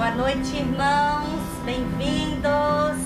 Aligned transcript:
Boa 0.00 0.12
noite, 0.12 0.56
irmãos. 0.56 1.42
Bem-vindos. 1.62 3.04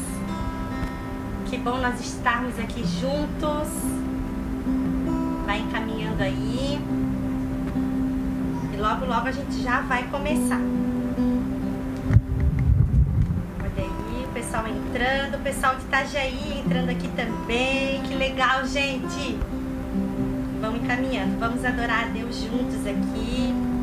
Que 1.50 1.58
bom 1.58 1.78
nós 1.78 1.98
estarmos 1.98 2.56
aqui 2.60 2.84
juntos. 2.86 3.68
Vai 5.44 5.58
encaminhando 5.58 6.22
aí. 6.22 6.78
E 8.72 8.76
logo, 8.76 9.06
logo 9.06 9.26
a 9.26 9.32
gente 9.32 9.60
já 9.60 9.80
vai 9.80 10.04
começar. 10.04 10.60
Olha 13.58 13.72
aí, 13.76 14.28
pessoal 14.32 14.64
entrando, 14.68 15.34
o 15.34 15.40
pessoal 15.40 15.74
de 15.74 15.82
Itajaí 15.82 16.62
entrando 16.64 16.90
aqui 16.90 17.08
também. 17.08 18.04
Que 18.04 18.14
legal, 18.14 18.64
gente. 18.68 19.36
Vamos 20.60 20.80
encaminhando. 20.80 21.40
Vamos 21.40 21.64
adorar 21.64 22.04
a 22.04 22.06
Deus 22.06 22.36
juntos 22.36 22.86
aqui 22.86 23.73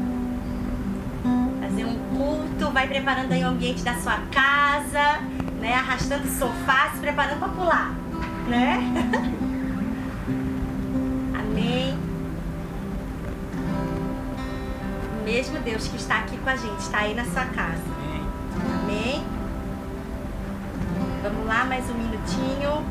culto, 2.52 2.72
vai 2.72 2.88
preparando 2.88 3.32
aí 3.32 3.44
o 3.44 3.48
ambiente 3.48 3.84
da 3.84 3.96
sua 3.96 4.20
casa, 4.32 5.22
né? 5.59 5.73
Arrastando 5.76 6.28
o 6.28 6.32
sofá, 6.32 6.90
se 6.94 7.00
preparando 7.00 7.40
para 7.40 7.50
pular, 7.50 7.94
né? 8.48 8.80
Amém. 11.40 11.98
O 15.20 15.23
mesmo 15.23 15.59
Deus 15.59 15.88
que 15.88 15.98
está 15.98 16.20
aqui 16.20 16.38
com 16.38 16.50
a 16.50 16.56
gente, 16.56 16.80
está 16.80 17.00
aí 17.00 17.14
na 17.14 17.26
sua 17.26 17.45
casa. 17.45 17.84
Amém. 18.84 19.23
Vamos 21.23 21.45
lá, 21.45 21.66
mais 21.66 21.88
um 21.90 21.94
minutinho. 21.94 22.84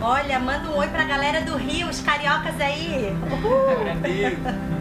Olha, 0.00 0.38
manda 0.38 0.70
um 0.70 0.76
oi 0.76 0.86
pra 0.88 1.04
galera 1.04 1.42
do 1.42 1.56
Rio, 1.56 1.88
os 1.88 2.00
cariocas 2.00 2.60
aí. 2.60 3.12
Uhul. 3.30 4.73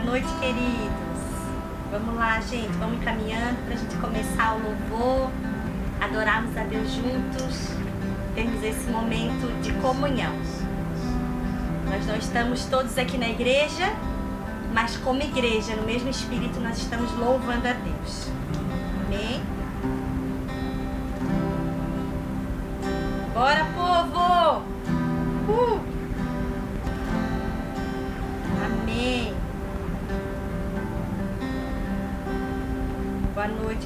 Boa 0.00 0.12
noite, 0.12 0.28
queridos. 0.40 1.20
Vamos 1.90 2.14
lá, 2.14 2.40
gente. 2.40 2.72
Vamos 2.78 3.04
caminhando 3.04 3.62
para 3.66 3.74
a 3.74 3.76
gente 3.76 3.96
começar 3.96 4.54
o 4.54 4.62
louvor, 4.62 5.30
adorarmos 6.00 6.56
a 6.56 6.62
Deus 6.62 6.90
juntos, 6.90 7.68
termos 8.34 8.64
esse 8.64 8.88
momento 8.90 9.60
de 9.60 9.74
comunhão. 9.74 10.32
Nós 11.84 12.06
não 12.06 12.16
estamos 12.16 12.64
todos 12.64 12.96
aqui 12.96 13.18
na 13.18 13.28
igreja, 13.28 13.92
mas 14.72 14.96
como 14.96 15.20
igreja, 15.20 15.76
no 15.76 15.82
mesmo 15.82 16.08
espírito, 16.08 16.58
nós 16.60 16.78
estamos 16.78 17.12
louvando 17.18 17.68
a 17.68 17.74
Deus. 17.74 18.30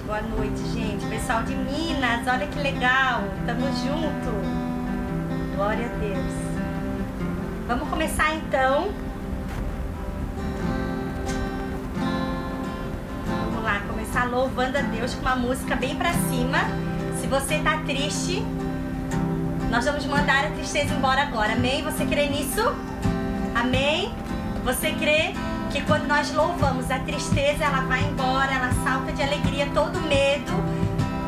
Boa 0.02 0.20
noite, 0.20 0.60
gente. 0.72 1.06
Pessoal 1.06 1.42
de 1.42 1.54
Minas, 1.54 2.26
olha 2.26 2.46
que 2.46 2.58
legal. 2.58 3.22
Tamo 3.46 3.66
junto. 3.66 5.56
Glória 5.56 5.86
a 5.86 5.98
Deus. 5.98 6.34
Vamos 7.66 7.88
começar 7.88 8.34
então. 8.34 8.90
Vamos 13.26 13.64
lá, 13.64 13.80
começar 13.88 14.24
louvando 14.24 14.78
a 14.78 14.82
Deus 14.82 15.14
com 15.14 15.22
uma 15.22 15.36
música 15.36 15.76
bem 15.76 15.96
pra 15.96 16.12
cima. 16.12 16.58
Se 17.20 17.26
você 17.26 17.58
tá 17.58 17.78
triste, 17.78 18.44
nós 19.70 19.84
vamos 19.84 20.04
mandar 20.06 20.44
a 20.44 20.50
tristeza 20.50 20.94
embora 20.94 21.22
agora. 21.22 21.52
Amém? 21.52 21.82
Você 21.82 22.04
crê 22.04 22.28
nisso? 22.28 22.62
Amém? 23.54 24.12
Você 24.64 24.92
crê 24.92 25.34
que 25.74 25.82
quando 25.82 26.06
nós 26.06 26.32
louvamos 26.32 26.88
a 26.88 27.00
tristeza, 27.00 27.64
ela 27.64 27.80
vai 27.80 28.04
embora, 28.04 28.48
ela 28.52 28.70
salta 28.84 29.10
de 29.10 29.20
alegria, 29.20 29.68
todo 29.74 30.00
medo 30.02 30.52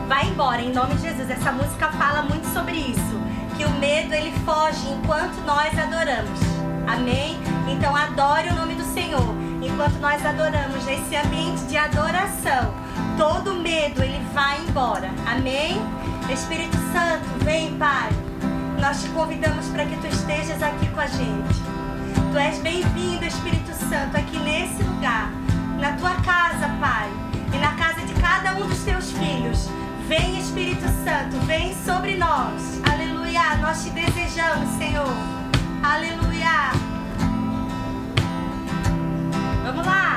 vai 0.07 0.29
embora 0.29 0.63
em 0.63 0.73
nome 0.73 0.95
de 0.95 1.03
Jesus. 1.03 1.29
Essa 1.29 1.51
música 1.51 1.89
fala 1.89 2.23
muito 2.23 2.47
sobre 2.55 2.77
isso, 2.77 3.21
que 3.57 3.65
o 3.65 3.71
medo 3.71 4.15
ele 4.15 4.33
foge 4.45 4.89
enquanto 4.89 5.35
nós 5.45 5.77
adoramos. 5.77 6.39
Amém? 6.87 7.37
Então 7.69 7.97
adore 7.97 8.51
o 8.51 8.55
nome 8.55 8.77
do 8.77 8.85
Senhor. 8.85 9.35
Enquanto 9.61 9.99
nós 9.99 10.25
adoramos 10.25 10.85
nesse 10.85 11.17
ambiente 11.17 11.65
de 11.65 11.77
adoração, 11.77 12.73
todo 13.19 13.53
medo 13.53 14.01
ele 14.01 14.25
vai 14.33 14.61
embora. 14.61 15.11
Amém? 15.27 15.83
Espírito 16.33 16.77
Santo, 16.93 17.45
vem, 17.45 17.77
Pai. 17.77 18.11
Nós 18.81 19.03
te 19.03 19.09
convidamos 19.09 19.67
para 19.71 19.85
que 19.87 19.97
tu 19.97 20.07
estejas 20.07 20.63
aqui 20.63 20.87
com 20.91 21.01
a 21.01 21.09
gente. 21.09 21.61
Tu 22.31 22.39
és 22.39 22.61
bem-vindo, 22.61 23.25
Espírito 23.25 23.76
Santo, 23.89 24.17
aqui 24.17 24.37
nesse 24.39 24.83
lugar, 24.83 25.31
na 25.79 25.93
tua 25.93 26.15
casa, 26.23 26.69
Pai, 26.81 27.09
e 27.55 27.59
na 27.59 27.73
casa 27.75 28.05
de 28.05 28.15
cada 28.15 28.55
um 28.55 28.67
dos 28.67 28.83
teus 28.83 29.13
filhos. 29.13 29.69
Vem, 30.09 30.41
Espírito 30.41 30.87
Santo, 31.05 31.37
vem 31.47 31.73
sobre 31.85 32.17
nós. 32.17 32.81
Aleluia. 32.91 33.57
Nós 33.61 33.85
te 33.85 33.91
desejamos, 33.91 34.69
Senhor. 34.77 35.15
Aleluia. 35.83 36.73
Vamos 39.65 39.87
lá. 39.87 40.16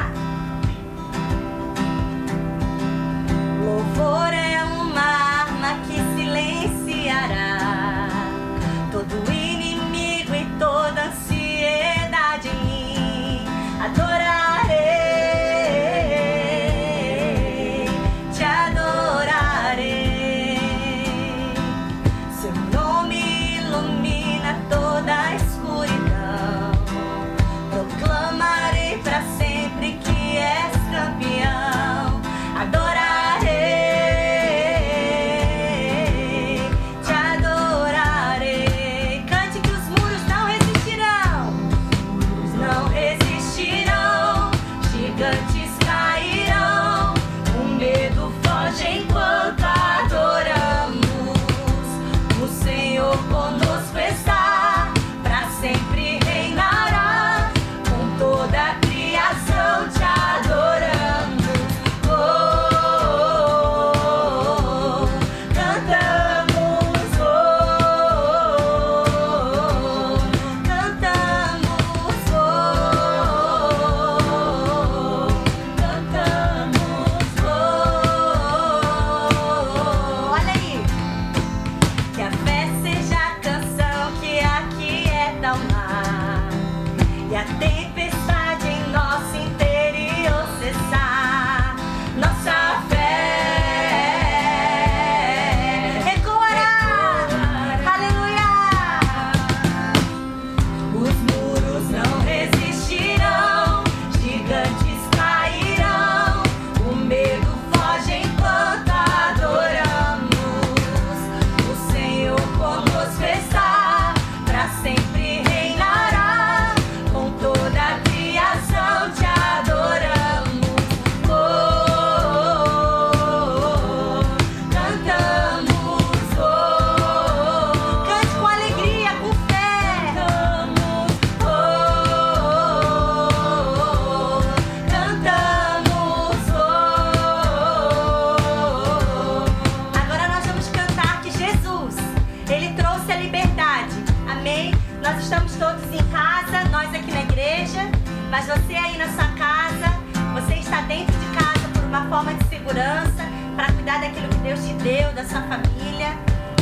mas 148.29 148.45
você 148.45 148.75
aí 148.75 148.97
na 148.97 149.07
sua 149.07 149.27
casa, 149.37 149.87
você 150.33 150.55
está 150.55 150.81
dentro 150.81 151.17
de 151.17 151.25
casa 151.37 151.67
por 151.73 151.83
uma 151.83 152.05
forma 152.05 152.33
de 152.33 152.47
segurança, 152.47 153.27
para 153.55 153.71
cuidar 153.73 153.99
daquilo 153.99 154.29
que 154.29 154.37
Deus 154.37 154.59
te 154.65 154.73
deu, 154.73 155.11
da 155.13 155.25
sua 155.25 155.41
família. 155.41 156.17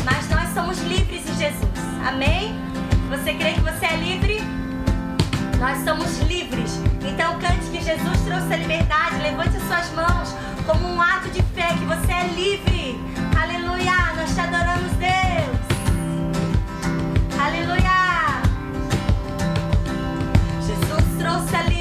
Mas 0.05 0.29
nós 0.29 0.53
somos 0.53 0.79
livres 0.83 1.29
em 1.29 1.35
Jesus. 1.35 1.69
Amém? 2.07 2.55
Você 3.09 3.33
crê 3.33 3.53
que 3.53 3.61
você 3.61 3.85
é 3.85 3.97
livre? 3.97 4.41
Nós 5.59 5.83
somos 5.83 6.19
livres. 6.19 6.79
Então 7.05 7.37
cante 7.39 7.69
que 7.71 7.83
Jesus 7.83 8.21
trouxe 8.21 8.53
a 8.53 8.57
liberdade. 8.57 9.17
Levante 9.21 9.57
as 9.57 9.63
suas 9.63 9.91
mãos 9.91 10.35
como 10.65 10.87
um 10.87 11.01
ato 11.01 11.29
de 11.29 11.41
fé 11.53 11.67
que 11.77 11.85
você 11.85 12.11
é 12.11 12.27
livre. 12.27 12.99
Aleluia! 13.41 14.13
Nós 14.15 14.33
te 14.33 14.39
adoramos, 14.39 14.91
Deus. 14.93 15.57
Aleluia! 17.39 17.76
Jesus 21.37 21.76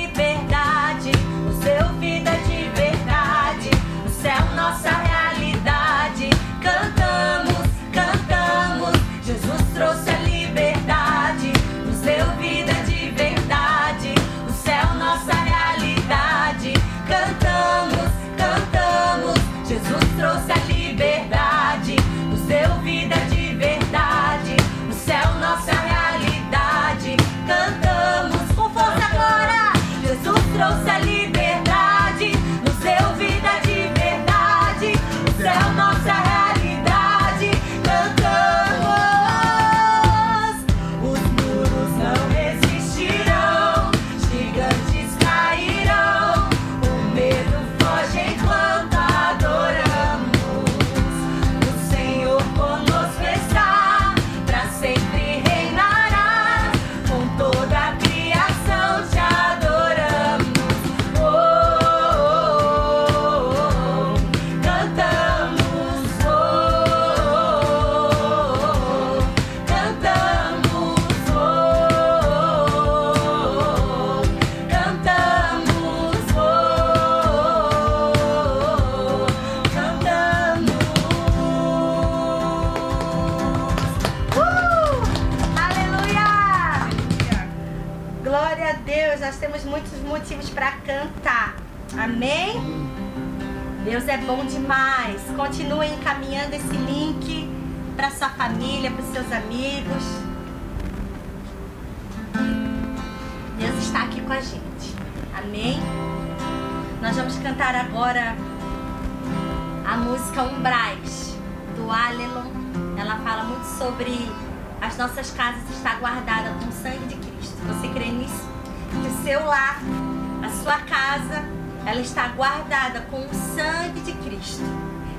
sangue 123.56 124.00
de 124.00 124.12
Cristo. 124.12 124.62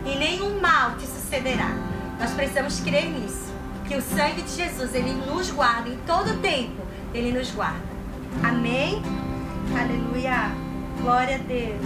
E 0.05 0.15
nenhum 0.15 0.61
mal 0.61 0.91
te 0.91 1.07
sucederá. 1.07 1.71
Nós 2.19 2.31
precisamos 2.31 2.79
crer 2.79 3.09
nisso. 3.09 3.51
Que 3.87 3.95
o 3.95 4.01
sangue 4.01 4.43
de 4.43 4.51
Jesus, 4.51 4.93
ele 4.93 5.13
nos 5.13 5.49
guarda 5.49 5.89
em 5.89 5.97
todo 6.05 6.39
tempo. 6.41 6.85
Ele 7.13 7.37
nos 7.37 7.51
guarda. 7.51 7.81
Amém? 8.43 9.01
Aleluia. 9.77 10.51
Glória 11.01 11.35
a 11.35 11.39
Deus. 11.39 11.81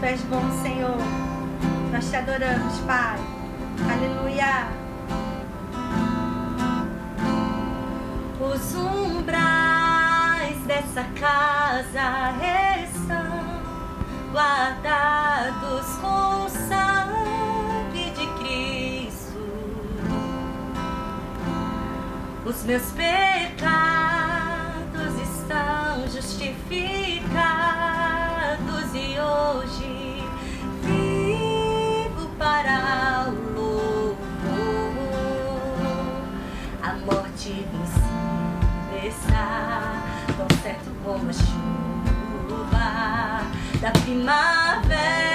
Tu 0.00 0.06
és 0.06 0.20
bom, 0.22 0.42
Senhor. 0.62 0.96
Nós 1.92 2.08
te 2.08 2.16
adoramos, 2.16 2.78
Pai. 2.80 3.18
Aleluia. 3.92 4.68
Os 8.40 8.74
umbrais 8.74 10.56
dessa 10.66 11.04
casa 11.18 12.30
estão 12.40 12.69
guardados 14.32 15.86
com 16.00 16.48
sangue 16.48 18.10
de 18.10 18.26
Cristo. 18.38 19.40
Os 22.44 22.62
meus 22.64 22.92
pecados 22.92 23.60
estão 25.20 26.08
justificados 26.08 26.54
e 28.94 29.18
hoje 29.20 30.24
vivo 30.82 32.28
para 32.38 33.26
o 33.28 33.32
louvor. 33.52 34.16
A 36.82 36.92
morte 36.94 37.66
vencida 37.72 39.06
está, 39.06 40.02
tão 40.36 40.46
certo 40.62 40.90
como 41.04 41.30
a 41.30 41.32
chuva 41.32 41.99
da 43.80 43.90
primavera 43.92 45.29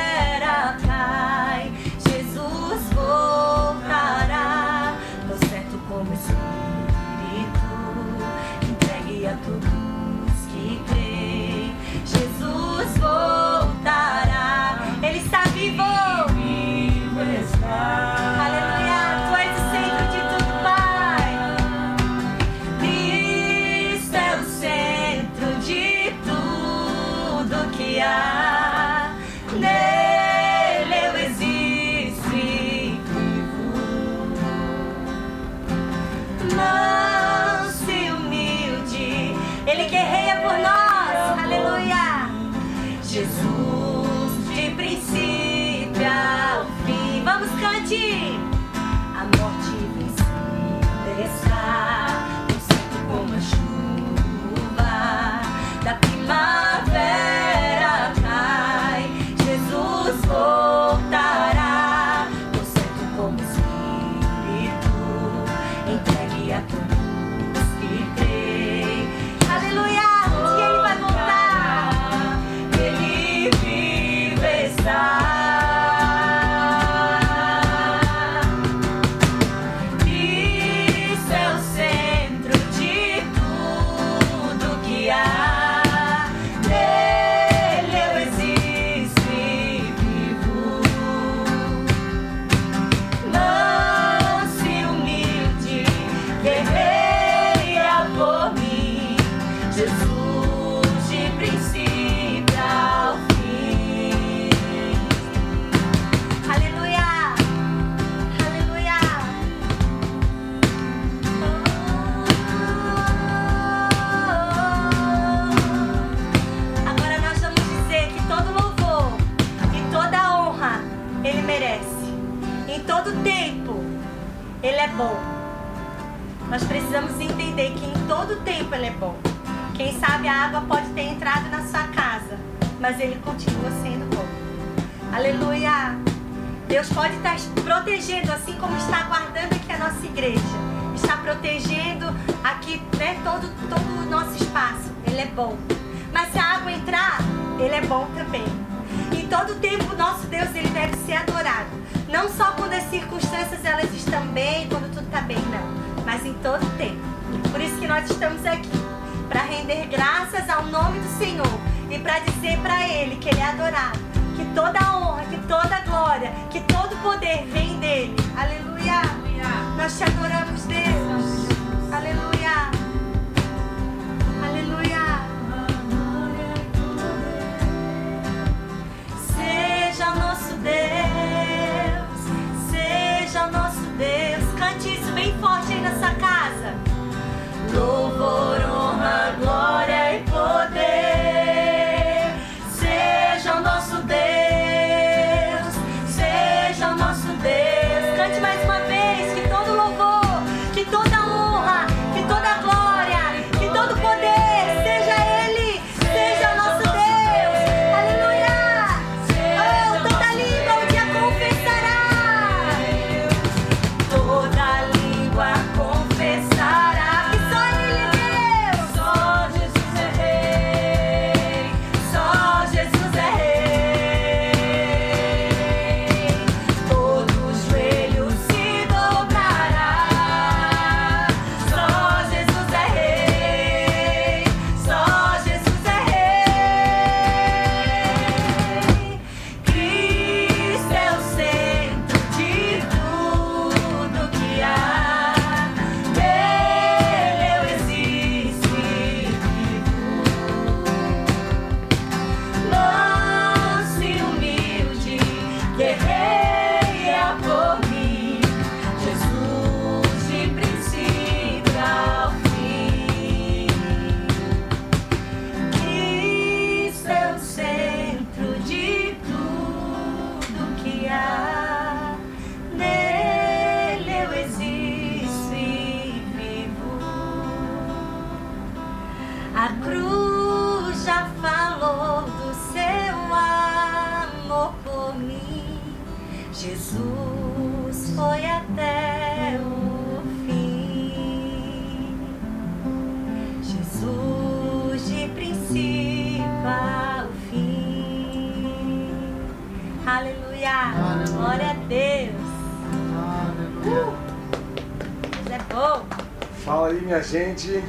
gente. 307.55 307.83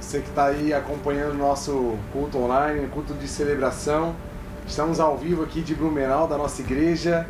Você 0.00 0.20
que 0.20 0.28
está 0.28 0.46
aí 0.46 0.74
acompanhando 0.74 1.34
o 1.34 1.38
nosso 1.38 1.96
culto 2.12 2.38
online, 2.38 2.88
culto 2.88 3.14
de 3.14 3.28
celebração. 3.28 4.14
Estamos 4.66 4.98
ao 4.98 5.16
vivo 5.16 5.44
aqui 5.44 5.60
de 5.60 5.74
Blumenau, 5.74 6.26
da 6.26 6.36
nossa 6.36 6.60
igreja. 6.62 7.26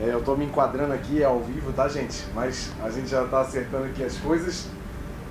É, 0.00 0.08
eu 0.12 0.18
estou 0.18 0.36
me 0.36 0.44
enquadrando 0.44 0.92
aqui 0.92 1.22
é 1.22 1.24
ao 1.24 1.40
vivo, 1.40 1.72
tá, 1.72 1.88
gente? 1.88 2.24
Mas 2.34 2.70
a 2.82 2.90
gente 2.90 3.08
já 3.08 3.24
está 3.24 3.40
acertando 3.40 3.84
aqui 3.86 4.04
as 4.04 4.16
coisas. 4.18 4.68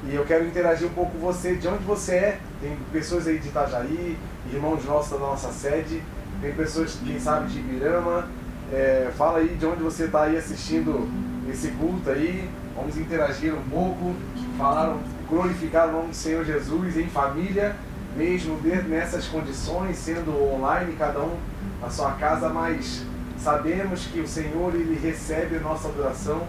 E 0.08 0.16
eu 0.16 0.26
quero 0.26 0.46
interagir 0.46 0.88
um 0.88 0.94
pouco 0.94 1.12
com 1.12 1.20
você, 1.20 1.56
de 1.56 1.68
onde 1.68 1.84
você 1.84 2.16
é. 2.16 2.40
Tem 2.60 2.76
pessoas 2.92 3.28
aí 3.28 3.38
de 3.38 3.50
Itajaí, 3.50 4.18
irmãos 4.52 4.84
nossos 4.86 5.12
da 5.12 5.20
nossa 5.20 5.52
sede. 5.52 6.02
Tem 6.42 6.52
pessoas, 6.54 6.98
quem 7.06 7.20
sabe, 7.20 7.50
de 7.50 7.60
Ibirama. 7.60 8.28
É, 8.74 9.12
fala 9.16 9.40
aí 9.40 9.50
de 9.50 9.66
onde 9.66 9.84
você 9.84 10.06
está 10.06 10.24
aí 10.24 10.38
assistindo 10.38 11.08
esse 11.52 11.70
culto 11.72 12.10
aí. 12.10 12.50
Vamos 12.76 12.98
interagir 12.98 13.54
um 13.54 13.62
pouco, 13.70 14.16
falar, 14.58 14.98
glorificar 15.30 15.90
o 15.90 15.92
nome 15.92 16.08
do 16.10 16.16
Senhor 16.16 16.44
Jesus 16.46 16.98
em 16.98 17.08
família, 17.08 17.76
mesmo 18.16 18.58
nessas 18.88 19.28
condições, 19.28 19.98
sendo 19.98 20.32
online, 20.54 20.96
cada 20.98 21.20
um 21.22 21.38
na 21.82 21.90
sua 21.90 22.12
casa, 22.14 22.50
mas 22.50 23.04
sabemos 23.38 24.06
que 24.06 24.20
o 24.20 24.28
Senhor 24.28 24.74
ele 24.74 25.00
recebe 25.02 25.58
a 25.58 25.60
nossa 25.60 25.88
adoração 25.88 26.48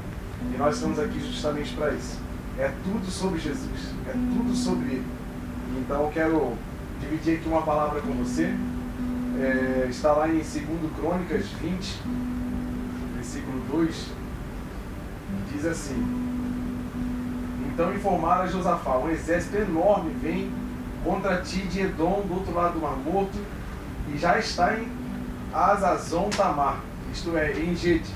e 0.54 0.58
nós 0.58 0.76
estamos 0.76 0.98
aqui 0.98 1.20
justamente 1.20 1.74
para 1.74 1.92
isso. 1.92 2.18
É 2.58 2.70
tudo 2.84 3.10
sobre 3.10 3.40
Jesus, 3.40 3.94
é 4.08 4.12
tudo 4.12 4.54
sobre 4.54 4.86
Ele. 4.86 5.06
Então 5.78 6.02
eu 6.02 6.10
quero 6.10 6.52
dividir 7.00 7.38
aqui 7.38 7.48
uma 7.48 7.62
palavra 7.62 8.00
com 8.00 8.12
você. 8.12 8.54
É, 9.40 9.86
está 9.88 10.12
lá 10.12 10.28
em 10.28 10.34
2 10.34 10.52
Crônicas 10.98 11.46
20, 11.46 12.00
versículo 13.16 13.60
2, 13.72 14.06
diz 15.52 15.64
assim: 15.66 16.00
Então 17.72 17.94
informaram 17.94 18.42
a 18.42 18.46
Josafá: 18.46 18.98
um 18.98 19.10
exército 19.10 19.56
enorme 19.56 20.14
vem 20.20 20.50
contra 21.04 21.42
ti 21.42 21.58
de 21.62 21.80
Edom, 21.80 22.22
do 22.26 22.34
outro 22.34 22.54
lado 22.54 22.74
do 22.74 22.80
Mar 22.80 22.96
Morto, 22.96 23.38
e 24.12 24.18
já 24.18 24.38
está 24.38 24.74
em 24.76 24.86
Azazon 25.52 26.30
Tamar, 26.30 26.80
isto 27.12 27.36
é, 27.36 27.52
em 27.52 27.74
Gede. 27.74 28.10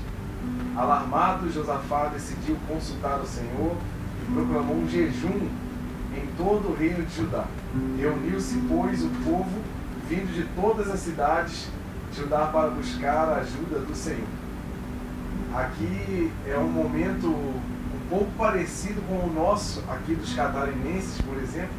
Alarmado, 0.75 1.51
Josafá 1.51 2.05
decidiu 2.13 2.55
consultar 2.67 3.19
o 3.19 3.25
Senhor 3.25 3.75
e 4.21 4.31
proclamou 4.31 4.75
um 4.75 4.87
jejum 4.87 5.49
em 6.15 6.27
todo 6.37 6.69
o 6.69 6.75
reino 6.75 7.03
de 7.03 7.15
Judá. 7.15 7.45
Reuniu-se, 7.97 8.57
pois, 8.69 9.03
o 9.03 9.09
povo 9.23 9.61
vindo 10.07 10.33
de 10.33 10.43
todas 10.55 10.89
as 10.89 10.99
cidades 10.99 11.67
de 12.11 12.21
Judá 12.21 12.47
para 12.47 12.69
buscar 12.69 13.29
a 13.29 13.35
ajuda 13.37 13.79
do 13.79 13.95
Senhor. 13.95 14.27
Aqui 15.53 16.31
é 16.45 16.57
um 16.57 16.67
momento 16.67 17.27
um 17.27 18.09
pouco 18.09 18.31
parecido 18.37 19.01
com 19.07 19.15
o 19.15 19.33
nosso, 19.33 19.83
aqui 19.89 20.13
dos 20.13 20.33
catarinenses, 20.33 21.21
por 21.21 21.37
exemplo, 21.37 21.75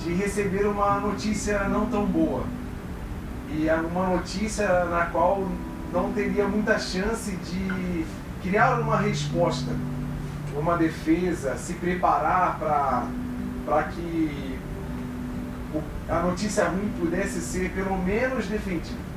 de 0.00 0.12
receber 0.14 0.66
uma 0.66 1.00
notícia 1.00 1.68
não 1.68 1.86
tão 1.86 2.04
boa. 2.04 2.44
E 3.48 3.68
é 3.68 3.74
uma 3.74 4.08
notícia 4.08 4.84
na 4.86 5.06
qual 5.06 5.46
não 5.92 6.12
teria 6.12 6.46
muita 6.48 6.78
chance 6.78 7.30
de 7.30 8.04
criar 8.42 8.80
uma 8.80 8.96
resposta, 8.96 9.70
uma 10.56 10.76
defesa, 10.76 11.56
se 11.56 11.74
preparar 11.74 12.58
para 13.64 13.82
que 13.84 14.58
a 16.08 16.20
notícia 16.20 16.68
ruim 16.68 16.92
pudesse 16.98 17.40
ser 17.40 17.70
pelo 17.70 17.96
menos 17.98 18.46
defendida. 18.46 19.15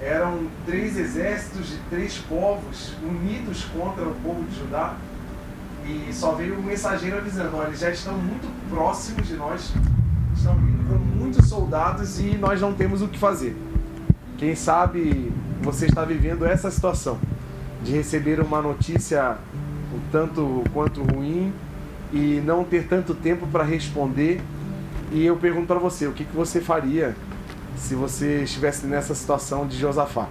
Eram 0.00 0.46
três 0.64 0.96
exércitos 0.96 1.68
de 1.68 1.76
três 1.90 2.18
povos 2.18 2.94
unidos 3.02 3.64
contra 3.64 4.04
o 4.04 4.14
povo 4.16 4.44
de 4.44 4.58
Judá. 4.58 4.96
E 5.84 6.12
só 6.12 6.32
veio 6.32 6.58
o 6.58 6.62
mensageiro 6.62 7.18
avisando: 7.18 7.56
olha, 7.56 7.68
eles 7.68 7.80
já 7.80 7.90
estão 7.90 8.16
muito 8.16 8.48
próximos 8.68 9.26
de 9.26 9.34
nós, 9.34 9.72
estão 10.36 10.54
vindo 10.56 10.88
com 10.88 10.98
muitos 10.98 11.48
soldados 11.48 12.20
e 12.20 12.36
nós 12.36 12.60
não 12.60 12.74
temos 12.74 13.02
o 13.02 13.08
que 13.08 13.18
fazer. 13.18 13.56
Quem 14.36 14.54
sabe 14.54 15.32
você 15.60 15.86
está 15.86 16.04
vivendo 16.04 16.46
essa 16.46 16.70
situação 16.70 17.18
de 17.82 17.92
receber 17.92 18.40
uma 18.40 18.60
notícia 18.60 19.36
um 19.94 20.00
tanto 20.12 20.62
quanto 20.72 21.02
ruim 21.02 21.52
e 22.12 22.40
não 22.44 22.64
ter 22.64 22.86
tanto 22.86 23.14
tempo 23.14 23.46
para 23.46 23.64
responder. 23.64 24.40
E 25.10 25.24
eu 25.24 25.36
pergunto 25.36 25.66
para 25.66 25.78
você, 25.78 26.06
o 26.06 26.12
que, 26.12 26.24
que 26.24 26.36
você 26.36 26.60
faria 26.60 27.16
se 27.78 27.94
você 27.94 28.42
estivesse 28.42 28.86
nessa 28.86 29.14
situação 29.14 29.66
de 29.66 29.76
Josafá? 29.78 30.28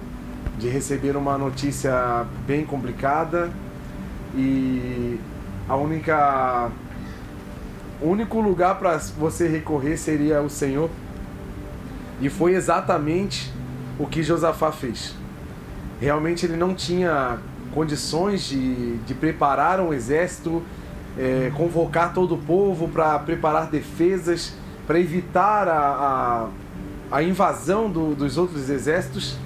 De 0.57 0.67
receber 0.69 1.15
uma 1.15 1.37
notícia 1.37 2.25
bem 2.45 2.65
complicada 2.65 3.51
e 4.35 5.19
a 5.67 5.75
única 5.75 6.71
o 8.01 8.09
único 8.09 8.39
lugar 8.39 8.77
para 8.77 8.97
você 9.17 9.47
recorrer 9.47 9.97
seria 9.97 10.41
o 10.41 10.49
Senhor. 10.49 10.89
E 12.21 12.29
foi 12.29 12.53
exatamente 12.53 13.51
o 13.97 14.05
que 14.05 14.21
Josafá 14.21 14.71
fez. 14.71 15.15
Realmente 15.99 16.45
ele 16.45 16.55
não 16.55 16.75
tinha 16.75 17.39
condições 17.73 18.43
de, 18.43 18.97
de 18.97 19.13
preparar 19.13 19.79
um 19.79 19.93
exército, 19.93 20.61
é, 21.17 21.51
convocar 21.55 22.13
todo 22.13 22.35
o 22.35 22.37
povo 22.37 22.87
para 22.87 23.17
preparar 23.19 23.67
defesas, 23.67 24.53
para 24.85 24.99
evitar 24.99 25.67
a, 25.67 25.79
a, 25.79 26.49
a 27.11 27.23
invasão 27.23 27.89
do, 27.89 28.15
dos 28.15 28.37
outros 28.37 28.69
exércitos. 28.69 29.37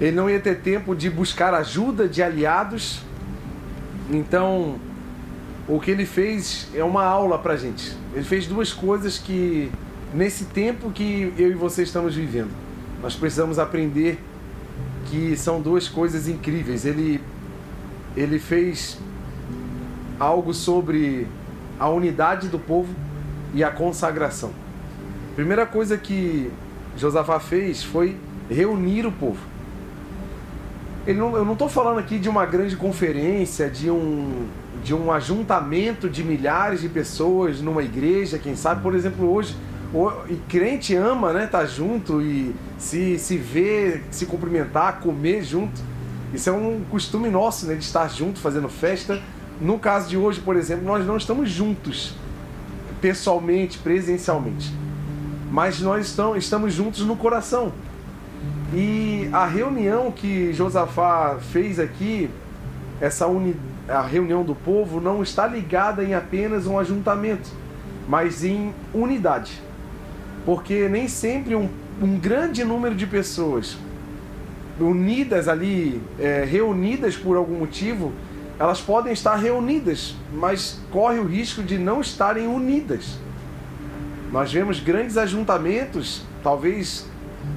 Ele 0.00 0.14
não 0.14 0.28
ia 0.28 0.38
ter 0.40 0.60
tempo 0.60 0.94
de 0.94 1.08
buscar 1.08 1.54
ajuda 1.54 2.08
de 2.08 2.22
aliados. 2.22 3.00
Então, 4.10 4.78
o 5.68 5.80
que 5.80 5.90
ele 5.90 6.06
fez 6.06 6.68
é 6.74 6.84
uma 6.84 7.04
aula 7.04 7.38
para 7.38 7.56
gente. 7.56 7.96
Ele 8.14 8.24
fez 8.24 8.46
duas 8.46 8.72
coisas 8.72 9.18
que, 9.18 9.70
nesse 10.14 10.44
tempo 10.44 10.90
que 10.90 11.32
eu 11.36 11.50
e 11.50 11.54
você 11.54 11.82
estamos 11.82 12.14
vivendo, 12.14 12.50
nós 13.02 13.14
precisamos 13.14 13.58
aprender 13.58 14.18
que 15.06 15.36
são 15.36 15.60
duas 15.60 15.88
coisas 15.88 16.28
incríveis. 16.28 16.84
Ele, 16.84 17.20
ele 18.16 18.38
fez 18.38 18.98
algo 20.20 20.54
sobre 20.54 21.26
a 21.78 21.88
unidade 21.88 22.48
do 22.48 22.58
povo 22.58 22.94
e 23.54 23.64
a 23.64 23.70
consagração. 23.70 24.52
Primeira 25.34 25.66
coisa 25.66 25.98
que 25.98 26.50
Josafá 26.96 27.38
fez 27.38 27.82
foi 27.82 28.16
reunir 28.50 29.06
o 29.06 29.12
povo. 29.12 29.40
Ele 31.06 31.18
não, 31.18 31.36
eu 31.36 31.44
não 31.44 31.52
estou 31.52 31.68
falando 31.68 31.98
aqui 31.98 32.18
de 32.18 32.28
uma 32.28 32.44
grande 32.44 32.76
conferência, 32.76 33.70
de 33.70 33.90
um, 33.90 34.46
de 34.82 34.92
um 34.92 35.12
ajuntamento 35.12 36.08
de 36.08 36.24
milhares 36.24 36.80
de 36.80 36.88
pessoas 36.88 37.60
numa 37.60 37.82
igreja, 37.82 38.38
quem 38.38 38.56
sabe, 38.56 38.82
por 38.82 38.94
exemplo, 38.94 39.30
hoje 39.30 39.54
e 40.28 40.34
crente 40.48 40.94
ama, 40.94 41.32
né? 41.32 41.46
Tá 41.46 41.64
junto 41.64 42.20
e 42.20 42.54
se, 42.76 43.18
se 43.18 43.36
ver, 43.36 44.04
se 44.10 44.26
cumprimentar, 44.26 45.00
comer 45.00 45.44
junto. 45.44 45.80
Isso 46.34 46.50
é 46.50 46.52
um 46.52 46.82
costume 46.90 47.30
nosso, 47.30 47.66
né? 47.66 47.74
De 47.74 47.84
estar 47.84 48.08
junto, 48.08 48.40
fazendo 48.40 48.68
festa. 48.68 49.22
No 49.60 49.78
caso 49.78 50.08
de 50.08 50.16
hoje, 50.16 50.40
por 50.40 50.56
exemplo, 50.56 50.84
nós 50.84 51.06
não 51.06 51.16
estamos 51.16 51.48
juntos 51.48 52.14
pessoalmente, 53.00 53.78
presencialmente. 53.78 54.72
Mas 55.50 55.80
nós 55.80 56.06
estamos, 56.36 56.74
juntos 56.74 57.00
no 57.02 57.16
coração. 57.16 57.72
E 58.74 59.28
a 59.32 59.46
reunião 59.46 60.10
que 60.10 60.52
Josafá 60.52 61.38
fez 61.52 61.78
aqui, 61.78 62.28
essa 63.00 63.26
uni, 63.26 63.56
a 63.88 64.02
reunião 64.02 64.44
do 64.44 64.54
povo, 64.54 65.00
não 65.00 65.22
está 65.22 65.46
ligada 65.46 66.02
em 66.04 66.14
apenas 66.14 66.66
um 66.66 66.78
ajuntamento, 66.78 67.50
mas 68.08 68.44
em 68.44 68.74
unidade. 68.92 69.62
Porque 70.44 70.88
nem 70.88 71.08
sempre 71.08 71.54
um, 71.54 71.68
um 72.02 72.18
grande 72.18 72.64
número 72.64 72.94
de 72.94 73.06
pessoas 73.06 73.76
unidas 74.78 75.48
ali, 75.48 76.00
é, 76.18 76.44
reunidas 76.44 77.16
por 77.16 77.36
algum 77.36 77.58
motivo, 77.58 78.12
elas 78.58 78.80
podem 78.80 79.12
estar 79.12 79.36
reunidas, 79.36 80.14
mas 80.32 80.80
corre 80.90 81.18
o 81.18 81.24
risco 81.24 81.62
de 81.62 81.78
não 81.78 82.00
estarem 82.00 82.46
unidas. 82.46 83.18
Nós 84.36 84.52
vemos 84.52 84.80
grandes 84.80 85.16
ajuntamentos, 85.16 86.20
talvez 86.42 87.06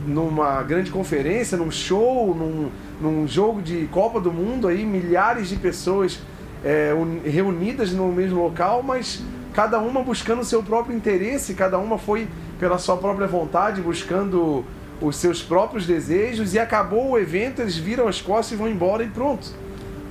numa 0.07 0.63
grande 0.63 0.89
conferência, 0.89 1.57
num 1.57 1.69
show, 1.69 2.33
num, 2.33 2.71
num 3.01 3.27
jogo 3.27 3.61
de 3.61 3.85
Copa 3.87 4.21
do 4.21 4.31
Mundo, 4.31 4.65
aí 4.65 4.85
milhares 4.85 5.49
de 5.49 5.57
pessoas 5.57 6.21
é, 6.63 6.93
reunidas 7.25 7.91
no 7.91 8.07
mesmo 8.13 8.41
local, 8.41 8.81
mas 8.81 9.21
cada 9.53 9.77
uma 9.77 10.01
buscando 10.01 10.39
o 10.39 10.45
seu 10.45 10.63
próprio 10.63 10.95
interesse, 10.95 11.53
cada 11.53 11.77
uma 11.77 11.97
foi 11.97 12.29
pela 12.57 12.77
sua 12.77 12.95
própria 12.95 13.27
vontade, 13.27 13.81
buscando 13.81 14.63
os 15.01 15.17
seus 15.17 15.43
próprios 15.43 15.85
desejos, 15.85 16.53
e 16.53 16.59
acabou 16.59 17.09
o 17.09 17.19
evento, 17.19 17.61
eles 17.61 17.75
viram 17.75 18.07
as 18.07 18.21
costas 18.21 18.53
e 18.53 18.55
vão 18.55 18.69
embora 18.69 19.03
e 19.03 19.09
pronto. 19.09 19.51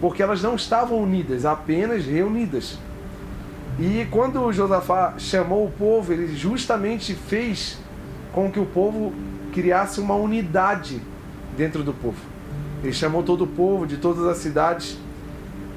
Porque 0.03 0.23
elas 0.23 0.43
não 0.43 0.55
estavam 0.55 1.03
unidas, 1.03 1.47
apenas 1.47 2.05
reunidas. 2.05 2.77
E 3.79 4.07
quando 4.11 4.53
Josafá 4.53 5.15
chamou 5.19 5.67
o 5.67 5.71
povo, 5.71 6.13
ele 6.13 6.35
justamente 6.37 7.15
fez 7.15 7.79
com 8.33 8.51
que 8.51 8.59
o 8.59 8.67
povo 8.67 9.13
criasse 9.53 10.01
uma 10.01 10.15
unidade 10.15 11.01
dentro 11.57 11.83
do 11.83 11.93
povo. 11.93 12.19
Ele 12.83 12.93
chamou 12.93 13.23
todo 13.23 13.45
o 13.45 13.47
povo 13.47 13.87
de 13.87 13.97
todas 13.97 14.25
as 14.27 14.39
cidades 14.39 14.99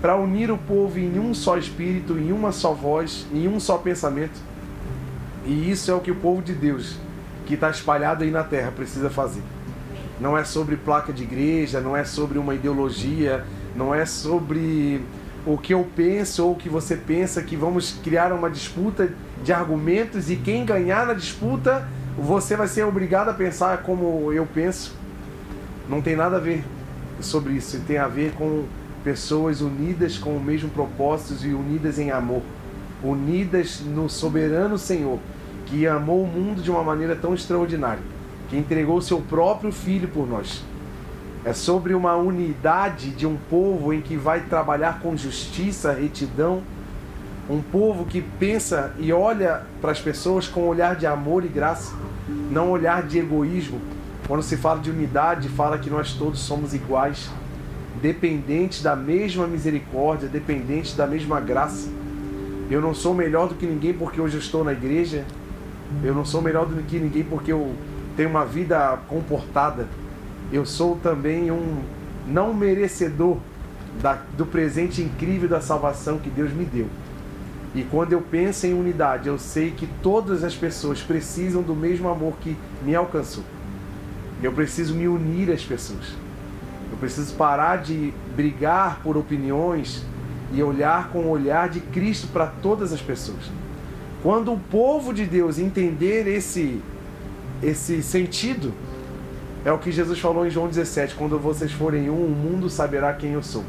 para 0.02 0.16
unir 0.16 0.50
o 0.50 0.58
povo 0.58 0.98
em 0.98 1.20
um 1.20 1.34
só 1.34 1.58
espírito, 1.58 2.18
em 2.18 2.32
uma 2.32 2.52
só 2.52 2.74
voz, 2.74 3.28
em 3.32 3.48
um 3.48 3.60
só 3.60 3.78
pensamento 3.78 4.52
e 5.46 5.72
isso 5.72 5.90
é 5.90 5.94
o 5.94 6.00
que 6.00 6.12
o 6.12 6.16
povo 6.16 6.42
de 6.42 6.54
Deus, 6.54 6.96
que 7.46 7.56
está 7.56 7.70
espalhado 7.70 8.24
aí 8.24 8.32
na 8.32 8.44
terra, 8.44 8.72
precisa 8.72 9.10
fazer. 9.10 9.42
Não 10.20 10.38
é 10.38 10.44
sobre 10.44 10.76
placa 10.76 11.12
de 11.12 11.24
igreja, 11.24 11.82
não 11.82 11.98
é 11.98 12.04
sobre 12.04 12.38
uma 12.38 12.54
ideologia, 12.54 13.44
não 13.76 13.94
é 13.94 14.06
sobre 14.06 15.04
o 15.46 15.58
que 15.58 15.74
eu 15.74 15.88
penso 15.96 16.46
ou 16.46 16.52
o 16.54 16.56
que 16.56 16.70
você 16.70 16.96
pensa, 16.96 17.42
que 17.42 17.56
vamos 17.56 18.00
criar 18.04 18.32
uma 18.32 18.50
disputa 18.50 19.10
de 19.44 19.52
argumentos 19.52 20.30
e 20.30 20.36
quem 20.36 20.66
ganhar 20.66 21.06
na 21.08 21.14
disputa, 21.14 21.88
você 22.18 22.56
vai 22.56 22.68
ser 22.68 22.84
obrigado 22.84 23.30
a 23.30 23.34
pensar 23.34 23.84
como 23.84 24.32
eu 24.32 24.46
penso. 24.46 24.96
Não 25.90 26.02
tem 26.02 26.16
nada 26.16 26.38
a 26.38 26.40
ver 26.40 26.64
sobre 27.20 27.54
isso, 27.54 27.80
tem 27.88 27.98
a 27.98 28.08
ver 28.08 28.34
com 28.34 28.66
pessoas 29.04 29.62
unidas 29.62 30.18
com 30.18 30.36
o 30.36 30.40
mesmo 30.40 30.70
propósito 30.70 31.46
e 31.46 31.54
unidas 31.54 31.98
em 31.98 32.12
amor 32.12 32.42
unidas 33.04 33.82
no 33.82 34.10
soberano 34.10 34.78
Senhor, 34.78 35.20
que 35.66 35.88
amou 35.88 36.24
o 36.24 36.28
mundo 36.28 36.62
de 36.62 36.70
uma 36.70 36.84
maneira 36.84 37.16
tão 37.16 37.34
extraordinária, 37.34 38.04
que 38.50 38.58
entregou 38.58 39.02
seu 39.02 39.20
próprio 39.22 39.72
filho 39.72 40.08
por 40.08 40.28
nós. 40.28 40.64
É 41.44 41.54
sobre 41.54 41.96
uma 41.96 42.16
unidade 42.16 43.10
de 43.10 43.26
um 43.26 43.36
povo 43.36 43.92
em 43.94 44.02
que 44.02 44.16
vai 44.16 44.42
trabalhar 44.42 45.00
com 45.00 45.18
justiça, 45.18 45.92
retidão, 45.92 46.62
um 47.50 47.62
povo 47.62 48.06
que 48.06 48.22
pensa 48.22 48.94
e 49.00 49.12
olha 49.12 49.64
para 49.82 49.92
as 49.92 50.00
pessoas 50.00 50.48
com 50.48 50.62
um 50.62 50.68
olhar 50.68 50.96
de 50.96 51.08
amor 51.08 51.44
e 51.44 51.48
graça, 51.48 51.96
não 52.52 52.68
um 52.68 52.72
olhar 52.72 53.04
de 53.04 53.18
egoísmo. 53.18 53.82
Quando 54.28 54.44
se 54.44 54.56
fala 54.56 54.80
de 54.80 54.92
unidade, 54.92 55.50
fala 55.50 55.80
que 55.80 55.90
nós 55.90 56.14
todos 56.14 56.40
somos 56.40 56.76
iguais, 56.76 57.30
dependentes 58.02 58.84
da 58.84 58.96
mesma 58.96 59.48
misericórdia, 59.48 60.30
dependentes 60.30 60.96
da 60.96 61.08
mesma 61.08 61.40
graça. 61.40 61.90
Eu 62.70 62.80
não 62.80 62.94
sou 62.94 63.14
melhor 63.14 63.50
do 63.50 63.56
que 63.56 63.66
ninguém 63.66 63.94
porque 63.94 64.22
hoje 64.22 64.36
eu 64.36 64.40
estou 64.40 64.64
na 64.64 64.72
igreja. 64.72 65.26
Eu 66.04 66.16
não 66.16 66.24
sou 66.24 66.42
melhor 66.42 66.66
do 66.66 66.82
que 66.84 66.98
ninguém 67.00 67.24
porque 67.24 67.52
eu 67.52 67.74
tenho 68.16 68.30
uma 68.30 68.46
vida 68.46 68.98
comportada. 69.10 69.88
Eu 70.52 70.66
sou 70.66 70.98
também 70.98 71.52
um 71.52 71.82
não 72.28 72.54
merecedor 72.54 73.38
da, 74.02 74.22
do 74.38 74.46
presente 74.46 75.02
incrível 75.02 75.48
da 75.48 75.62
salvação 75.62 76.18
que 76.18 76.30
Deus 76.30 76.52
me 76.52 76.66
deu. 76.66 76.88
E 77.74 77.84
quando 77.84 78.14
eu 78.14 78.22
penso 78.22 78.68
em 78.68 78.74
unidade, 78.74 79.30
eu 79.30 79.40
sei 79.40 79.72
que 79.72 79.88
todas 80.04 80.44
as 80.44 80.56
pessoas 80.56 81.02
precisam 81.02 81.62
do 81.62 81.76
mesmo 81.76 82.10
amor 82.10 82.34
que 82.42 82.58
me 82.84 82.94
alcançou. 82.94 83.44
Eu 84.44 84.52
preciso 84.52 84.94
me 84.94 85.08
unir 85.08 85.50
às 85.52 85.64
pessoas. 85.64 86.14
Eu 86.92 86.98
preciso 86.98 87.34
parar 87.36 87.78
de 87.78 88.14
brigar 88.36 89.00
por 89.02 89.16
opiniões, 89.16 90.04
e 90.54 90.62
olhar 90.62 91.10
com 91.10 91.20
o 91.20 91.30
olhar 91.30 91.70
de 91.70 91.80
Cristo 91.80 92.28
para 92.28 92.48
todas 92.48 92.92
as 92.92 93.02
pessoas. 93.02 93.50
Quando 94.22 94.54
o 94.54 94.60
povo 94.60 95.14
de 95.14 95.26
Deus 95.26 95.58
entender 95.58 96.28
esse 96.28 96.82
esse 97.64 98.02
sentido, 98.02 98.74
é 99.64 99.72
o 99.72 99.78
que 99.78 99.92
Jesus 99.92 100.20
falou 100.20 100.46
em 100.46 100.50
João 100.50 100.68
17: 100.68 101.16
quando 101.16 101.38
vocês 101.38 101.72
forem 101.72 102.10
um, 102.10 102.26
o 102.26 102.30
mundo 102.30 102.70
saberá 102.70 103.14
quem 103.14 103.34
eu 103.34 103.44
sou. 103.44 103.64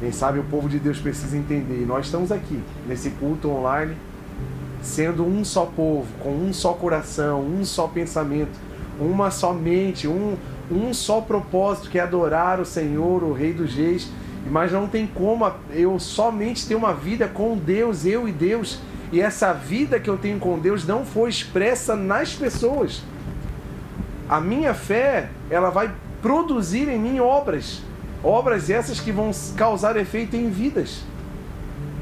Quem 0.00 0.10
sabe 0.10 0.38
o 0.38 0.44
povo 0.44 0.68
de 0.68 0.78
Deus 0.78 0.98
precisa 0.98 1.36
entender. 1.36 1.82
E 1.82 1.84
nós 1.84 2.06
estamos 2.06 2.32
aqui, 2.32 2.58
nesse 2.88 3.10
culto 3.10 3.50
online, 3.50 3.94
sendo 4.82 5.26
um 5.26 5.44
só 5.44 5.66
povo, 5.66 6.06
com 6.20 6.30
um 6.30 6.52
só 6.54 6.72
coração, 6.72 7.42
um 7.42 7.62
só 7.64 7.86
pensamento, 7.86 8.58
uma 8.98 9.30
só 9.30 9.52
mente, 9.52 10.08
um, 10.08 10.36
um 10.70 10.94
só 10.94 11.20
propósito, 11.20 11.90
que 11.90 11.98
é 11.98 12.02
adorar 12.02 12.58
o 12.60 12.64
Senhor, 12.64 13.22
o 13.22 13.34
Rei 13.34 13.52
dos 13.52 13.74
Reis. 13.74 14.10
Mas 14.50 14.72
não 14.72 14.88
tem 14.88 15.06
como 15.06 15.52
eu 15.70 15.98
somente 15.98 16.66
ter 16.66 16.74
uma 16.74 16.94
vida 16.94 17.28
com 17.28 17.54
Deus, 17.58 18.06
eu 18.06 18.26
e 18.26 18.32
Deus. 18.32 18.80
E 19.12 19.20
essa 19.20 19.52
vida 19.52 20.00
que 20.00 20.08
eu 20.08 20.16
tenho 20.16 20.38
com 20.38 20.58
Deus 20.58 20.86
não 20.86 21.04
foi 21.04 21.28
expressa 21.28 21.94
nas 21.94 22.32
pessoas. 22.32 23.02
A 24.30 24.40
minha 24.40 24.72
fé, 24.72 25.28
ela 25.50 25.70
vai 25.70 25.90
produzir 26.22 26.88
em 26.88 27.00
mim 27.00 27.18
obras. 27.18 27.82
Obras 28.22 28.70
essas 28.70 29.00
que 29.00 29.10
vão 29.10 29.32
causar 29.56 29.96
efeito 29.96 30.36
em 30.36 30.48
vidas. 30.48 31.02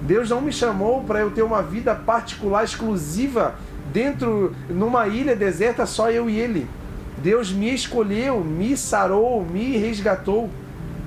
Deus 0.03 0.29
não 0.29 0.43
me 0.43 0.53
chamou 0.53 1.03
para 1.05 1.21
eu 1.21 1.31
ter 1.31 1.41
uma 1.41 1.63
vida 1.63 1.95
particular, 1.95 2.65
exclusiva, 2.65 3.55
dentro, 3.95 4.55
numa 4.69 5.09
ilha 5.09 5.35
deserta, 5.35 5.87
só 5.87 6.11
eu 6.11 6.29
e 6.29 6.39
Ele. 6.39 6.69
Deus 7.17 7.51
me 7.51 7.73
escolheu, 7.75 8.45
me 8.45 8.77
sarou, 8.77 9.43
me 9.43 9.79
resgatou, 9.79 10.51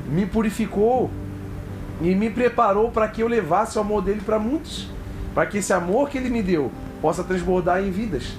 me 0.08 0.26
purificou 0.26 1.12
e 2.02 2.16
me 2.16 2.32
preparou 2.32 2.90
para 2.90 3.08
que 3.08 3.22
eu 3.22 3.28
levasse 3.28 3.78
o 3.78 3.82
amor 3.82 4.02
dele 4.02 4.22
para 4.26 4.40
muitos, 4.40 4.90
para 5.36 5.46
que 5.46 5.60
esse 5.60 5.72
amor 5.72 6.10
que 6.10 6.18
ele 6.18 6.32
me 6.32 6.42
deu 6.42 6.72
possa 7.00 7.24
transbordar 7.24 7.80
em 7.84 7.92
vidas. 7.92 8.34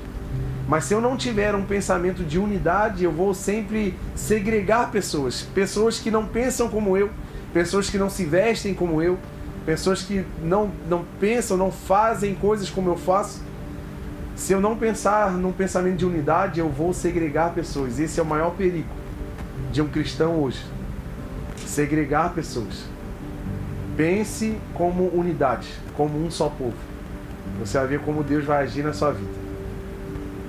Mas 0.72 0.84
se 0.84 0.94
eu 0.94 1.02
não 1.02 1.18
tiver 1.18 1.54
um 1.54 1.66
pensamento 1.66 2.24
de 2.24 2.38
unidade, 2.38 3.04
eu 3.04 3.12
vou 3.12 3.34
sempre 3.34 3.94
segregar 4.14 4.90
pessoas, 4.90 5.42
pessoas 5.42 5.98
que 5.98 6.10
não 6.10 6.26
pensam 6.26 6.66
como 6.66 6.96
eu, 6.96 7.10
pessoas 7.52 7.90
que 7.90 7.98
não 7.98 8.08
se 8.08 8.24
vestem 8.24 8.72
como 8.72 9.02
eu, 9.02 9.18
Pessoas 9.64 10.02
que 10.02 10.24
não, 10.42 10.72
não 10.88 11.04
pensam, 11.20 11.56
não 11.56 11.70
fazem 11.70 12.34
coisas 12.34 12.68
como 12.68 12.90
eu 12.90 12.96
faço. 12.96 13.42
Se 14.34 14.52
eu 14.52 14.60
não 14.60 14.76
pensar 14.76 15.30
num 15.30 15.52
pensamento 15.52 15.98
de 15.98 16.06
unidade, 16.06 16.58
eu 16.58 16.68
vou 16.68 16.92
segregar 16.92 17.54
pessoas. 17.54 18.00
Esse 18.00 18.18
é 18.18 18.22
o 18.22 18.26
maior 18.26 18.54
perigo 18.56 18.88
de 19.70 19.80
um 19.80 19.88
cristão 19.88 20.42
hoje. 20.42 20.64
Segregar 21.64 22.34
pessoas. 22.34 22.86
Pense 23.96 24.56
como 24.74 25.08
unidade, 25.14 25.68
como 25.96 26.18
um 26.24 26.30
só 26.30 26.48
povo. 26.48 26.76
Você 27.60 27.78
vai 27.78 27.86
ver 27.86 28.00
como 28.00 28.24
Deus 28.24 28.44
vai 28.44 28.64
agir 28.64 28.82
na 28.82 28.92
sua 28.92 29.12
vida. 29.12 29.41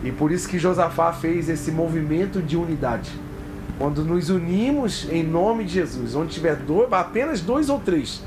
E 0.03 0.11
por 0.11 0.31
isso 0.31 0.49
que 0.49 0.59
Josafá 0.59 1.13
fez 1.13 1.47
esse 1.49 1.71
movimento 1.71 2.41
de 2.41 2.57
unidade. 2.57 3.11
Quando 3.77 4.03
nos 4.03 4.29
unimos 4.29 5.07
em 5.09 5.23
nome 5.23 5.63
de 5.63 5.73
Jesus, 5.73 6.15
onde 6.15 6.33
tiver 6.33 6.55
dois, 6.55 6.91
apenas 6.91 7.41
dois 7.41 7.69
ou 7.69 7.79
três 7.79 8.21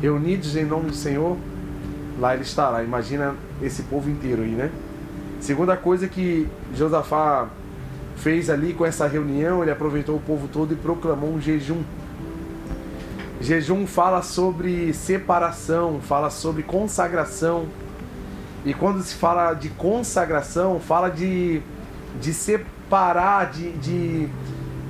reunidos 0.00 0.56
em 0.56 0.64
nome 0.64 0.90
do 0.90 0.94
Senhor, 0.94 1.36
lá 2.18 2.34
ele 2.34 2.42
estará. 2.42 2.82
Imagina 2.84 3.34
esse 3.62 3.82
povo 3.84 4.10
inteiro 4.10 4.42
aí, 4.42 4.50
né? 4.50 4.70
Segunda 5.40 5.76
coisa 5.76 6.06
que 6.06 6.46
Josafá 6.74 7.48
fez 8.16 8.48
ali 8.48 8.72
com 8.72 8.86
essa 8.86 9.06
reunião, 9.08 9.62
ele 9.62 9.72
aproveitou 9.72 10.16
o 10.16 10.20
povo 10.20 10.46
todo 10.46 10.72
e 10.72 10.76
proclamou 10.76 11.34
um 11.34 11.40
jejum. 11.40 11.82
Jejum 13.40 13.86
fala 13.86 14.22
sobre 14.22 14.94
separação, 14.94 16.00
fala 16.00 16.30
sobre 16.30 16.62
consagração. 16.62 17.66
E 18.64 18.72
quando 18.72 19.02
se 19.02 19.14
fala 19.14 19.54
de 19.54 19.68
consagração, 19.70 20.78
fala 20.78 21.08
de, 21.08 21.60
de 22.20 22.32
separar, 22.32 23.50
de, 23.50 23.72
de 23.72 24.28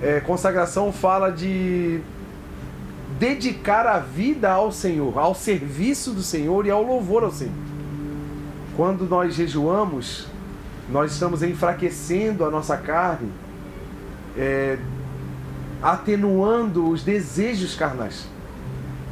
é, 0.02 0.20
consagração 0.20 0.92
fala 0.92 1.30
de 1.30 2.00
dedicar 3.18 3.86
a 3.86 3.98
vida 3.98 4.50
ao 4.50 4.72
Senhor, 4.72 5.16
ao 5.16 5.34
serviço 5.34 6.12
do 6.12 6.22
Senhor 6.22 6.66
e 6.66 6.70
ao 6.70 6.82
louvor 6.82 7.22
ao 7.22 7.30
Senhor. 7.30 7.54
Quando 8.76 9.08
nós 9.08 9.34
jejuamos, 9.34 10.26
nós 10.90 11.12
estamos 11.12 11.42
enfraquecendo 11.42 12.44
a 12.44 12.50
nossa 12.50 12.76
carne, 12.76 13.30
é, 14.36 14.76
atenuando 15.80 16.88
os 16.88 17.02
desejos 17.02 17.74
carnais 17.74 18.26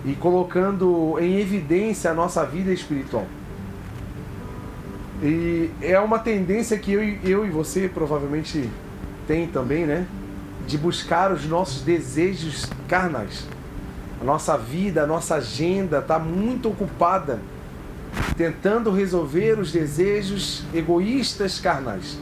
e 0.05 0.15
colocando 0.15 1.17
em 1.21 1.39
evidência 1.39 2.11
a 2.11 2.15
nossa 2.15 2.45
vida 2.45 2.73
espiritual. 2.73 3.27
E 5.23 5.71
é 5.83 5.99
uma 6.01 6.19
tendência 6.19 6.79
que 6.79 6.93
eu, 6.93 7.03
eu 7.23 7.47
e 7.47 7.51
você 7.51 7.89
provavelmente 7.89 8.71
tem 9.27 9.47
também, 9.47 9.85
né? 9.85 10.07
De 10.67 10.79
buscar 10.79 11.31
os 11.31 11.45
nossos 11.47 11.83
desejos 11.83 12.67
carnais. 12.89 13.47
A 14.21 14.25
nossa 14.25 14.57
vida, 14.57 15.03
a 15.03 15.07
nossa 15.07 15.37
agenda 15.37 15.99
está 15.99 16.19
muito 16.19 16.69
ocupada 16.69 17.39
tentando 18.37 18.91
resolver 18.91 19.59
os 19.59 19.71
desejos 19.71 20.65
egoístas 20.75 21.61
carnais, 21.61 22.19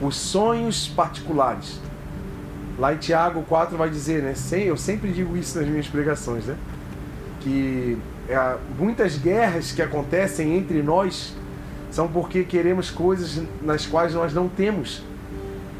os 0.00 0.16
sonhos 0.16 0.88
particulares. 0.88 1.80
Lá 2.78 2.94
em 2.94 2.98
Tiago 2.98 3.42
4 3.42 3.76
vai 3.76 3.90
dizer, 3.90 4.22
né? 4.22 4.34
Eu 4.64 4.76
sempre 4.76 5.10
digo 5.10 5.36
isso 5.36 5.58
nas 5.58 5.66
minhas 5.66 5.88
pregações, 5.88 6.44
né? 6.44 6.56
Que 7.40 7.98
é, 8.28 8.56
muitas 8.78 9.16
guerras 9.16 9.72
que 9.72 9.82
acontecem 9.82 10.56
entre 10.56 10.82
nós 10.82 11.34
são 11.90 12.08
porque 12.08 12.44
queremos 12.44 12.90
coisas 12.90 13.42
nas 13.62 13.86
quais 13.86 14.14
nós 14.14 14.32
não 14.34 14.48
temos. 14.48 15.02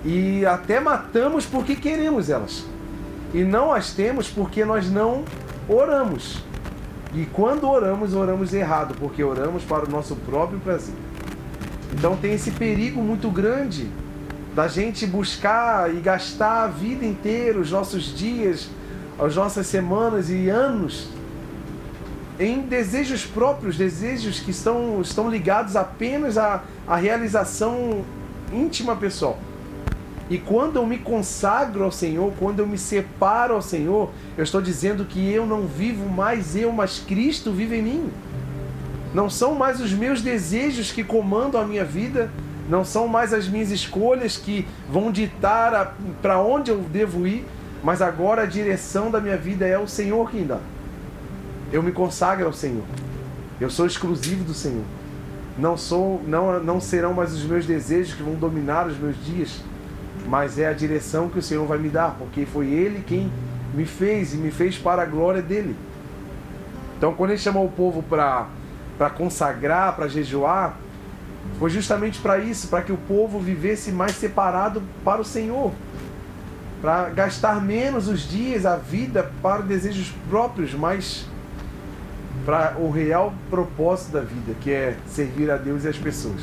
E 0.05 0.47
até 0.47 0.81
matamos 0.81 1.45
porque 1.47 1.75
queremos 1.75 2.31
elas. 2.31 2.64
E 3.35 3.42
não 3.42 3.73
as 3.73 3.92
temos 3.92 4.29
porque 4.29 4.64
nós 4.64 4.90
não 4.90 5.25
oramos. 5.69 6.42
E 7.14 7.27
quando 7.27 7.69
oramos, 7.69 8.14
oramos 8.14 8.53
errado, 8.53 8.95
porque 8.99 9.23
oramos 9.23 9.64
para 9.64 9.85
o 9.85 9.90
nosso 9.90 10.14
próprio 10.16 10.59
prazer. 10.61 10.95
Então 11.92 12.16
tem 12.16 12.35
esse 12.35 12.51
perigo 12.51 13.01
muito 13.01 13.31
grande 13.31 13.88
da 14.55 14.69
gente 14.69 15.07
buscar 15.07 15.95
e 15.95 16.01
gastar 16.01 16.64
a 16.64 16.66
vida 16.66 17.05
inteira, 17.05 17.59
os 17.59 17.71
nossos 17.71 18.16
dias, 18.16 18.71
as 19.19 19.37
nossas 19.37 19.66
semanas 19.66 20.31
e 20.31 20.49
anos 20.49 21.09
em 22.38 22.61
desejos 22.61 23.25
próprios, 23.25 23.77
desejos 23.77 24.40
que 24.40 24.51
estão, 24.51 25.01
estão 25.01 25.31
ligados 25.31 25.75
apenas 25.77 26.37
à, 26.37 26.62
à 26.87 26.96
realização 26.96 28.05
íntima 28.53 28.94
pessoal. 28.94 29.38
E 30.29 30.38
quando 30.38 30.77
eu 30.77 30.87
me 30.87 30.99
consagro 30.99 31.85
ao 31.85 31.92
Senhor, 31.92 32.33
quando 32.38 32.59
eu 32.59 32.66
me 32.66 32.77
separo 32.77 33.55
ao 33.55 33.62
Senhor, 33.62 34.11
eu 34.37 34.42
estou 34.42 34.61
dizendo 34.61 35.05
que 35.05 35.31
eu 35.31 35.46
não 35.46 35.66
vivo 35.66 36.09
mais 36.09 36.57
eu, 36.57 36.72
mas 36.72 36.99
Cristo 36.99 37.53
vive 37.53 37.77
em 37.77 37.83
mim. 37.83 38.11
Não 39.14 39.31
são 39.31 39.55
mais 39.55 39.81
os 39.81 39.92
meus 39.92 40.20
desejos 40.20 40.90
que 40.90 41.05
comandam 41.05 41.61
a 41.61 41.64
minha 41.64 41.85
vida, 41.85 42.29
não 42.68 42.85
são 42.85 43.07
mais 43.07 43.33
as 43.33 43.49
minhas 43.49 43.70
escolhas 43.70 44.37
que 44.37 44.66
vão 44.90 45.12
ditar 45.12 45.96
para 46.20 46.42
onde 46.42 46.72
eu 46.72 46.79
devo 46.79 47.27
ir, 47.27 47.44
mas 47.83 48.03
agora 48.03 48.42
a 48.42 48.46
direção 48.46 49.11
da 49.11 49.20
minha 49.20 49.37
vida 49.37 49.64
é 49.64 49.79
o 49.79 49.87
Senhor 49.87 50.29
quem 50.29 50.44
dá. 50.44 50.59
Eu 51.77 51.83
me 51.83 51.93
consagro 51.93 52.47
ao 52.47 52.53
Senhor. 52.53 52.85
Eu 53.61 53.71
sou 53.71 53.87
exclusivo 53.87 54.45
do 54.45 54.55
Senhor. 54.55 54.85
Não 55.59 55.77
sou, 55.77 56.23
não, 56.27 56.62
não 56.62 56.81
serão 56.81 57.15
mais 57.15 57.33
os 57.33 57.45
meus 57.45 57.67
desejos 57.67 58.15
que 58.15 58.23
vão 58.23 58.35
dominar 58.35 58.87
os 58.87 58.99
meus 58.99 59.17
dias 59.25 59.61
mas 60.27 60.59
é 60.59 60.67
a 60.67 60.73
direção 60.73 61.29
que 61.29 61.39
o 61.39 61.43
Senhor 61.43 61.67
vai 61.67 61.79
me 61.79 61.89
dar, 61.89 62.17
porque 62.19 62.45
foi 62.47 62.67
Ele 62.67 63.03
quem 63.07 63.31
me 63.75 63.85
fez 63.85 64.35
e 64.35 64.37
me 64.37 64.51
fez 64.51 64.77
para 64.77 65.03
a 65.03 65.07
glória 65.07 65.41
dele. 65.41 65.77
Então, 66.97 67.15
quando 67.15 67.31
Ele 67.31 67.39
chamou 67.39 67.67
o 67.67 67.71
povo 67.71 68.03
para 68.03 69.11
consagrar, 69.11 69.95
para 69.95 70.09
jejuar, 70.09 70.77
foi 71.59 71.71
justamente 71.71 72.19
para 72.19 72.39
isso, 72.39 72.69
para 72.69 72.83
que 72.83 72.93
o 72.93 72.97
povo 72.97 73.39
vivesse 73.39 73.93
mais 73.93 74.12
separado 74.12 74.83
para 75.05 75.21
o 75.21 75.25
Senhor, 75.25 75.73
para 76.81 77.09
gastar 77.11 77.62
menos 77.62 78.09
os 78.09 78.29
dias, 78.29 78.67
a 78.67 78.77
vida 78.77 79.31
para 79.43 79.62
desejos 79.62 80.12
próprios, 80.29 80.75
mas 80.75 81.27
para 82.47 82.77
o 82.79 82.93
real 82.93 83.35
propósito 83.51 84.13
da 84.13 84.21
vida, 84.21 84.55
que 84.61 84.71
é 84.71 84.97
servir 85.05 85.51
a 85.51 85.57
Deus 85.57 85.83
e 85.83 85.89
as 85.89 85.99
pessoas. 85.99 86.41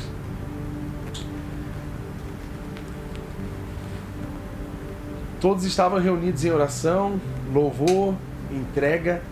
Todos 5.40 5.64
estavam 5.64 5.98
reunidos 5.98 6.44
em 6.44 6.50
oração, 6.50 7.18
louvor, 7.52 8.14
entrega. 8.52 9.22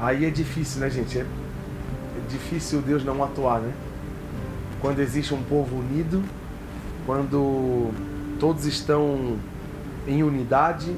Aí 0.00 0.24
é 0.24 0.30
difícil, 0.30 0.80
né, 0.80 0.88
gente? 0.88 1.18
É, 1.18 1.22
é 1.22 2.28
difícil 2.28 2.80
Deus 2.80 3.04
não 3.04 3.22
atuar, 3.22 3.60
né? 3.60 3.72
Quando 4.80 5.00
existe 5.00 5.34
um 5.34 5.42
povo 5.42 5.76
unido, 5.76 6.22
quando 7.04 7.90
todos 8.40 8.64
estão 8.64 9.36
em 10.06 10.22
unidade, 10.22 10.96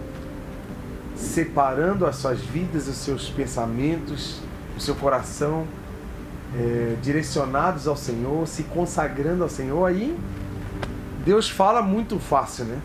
separando 1.17 2.07
as 2.07 2.17
suas 2.17 2.41
vidas, 2.41 2.87
os 2.87 2.97
seus 2.97 3.31
pensamentos, 3.31 4.41
o 4.77 4.81
seu 4.81 4.95
coração, 4.95 5.67
é, 6.55 6.97
direcionados 7.03 7.89
ao 7.89 7.97
Senhor, 7.97 8.47
se 8.47 8.65
consagrando 8.65 9.43
ao 9.43 9.49
Senhor, 9.49 9.85
aí 9.85 10.17
Deus 11.25 11.51
fala 11.51 11.83
muito 11.83 12.19
fácil, 12.19 12.67
né? 12.67 12.79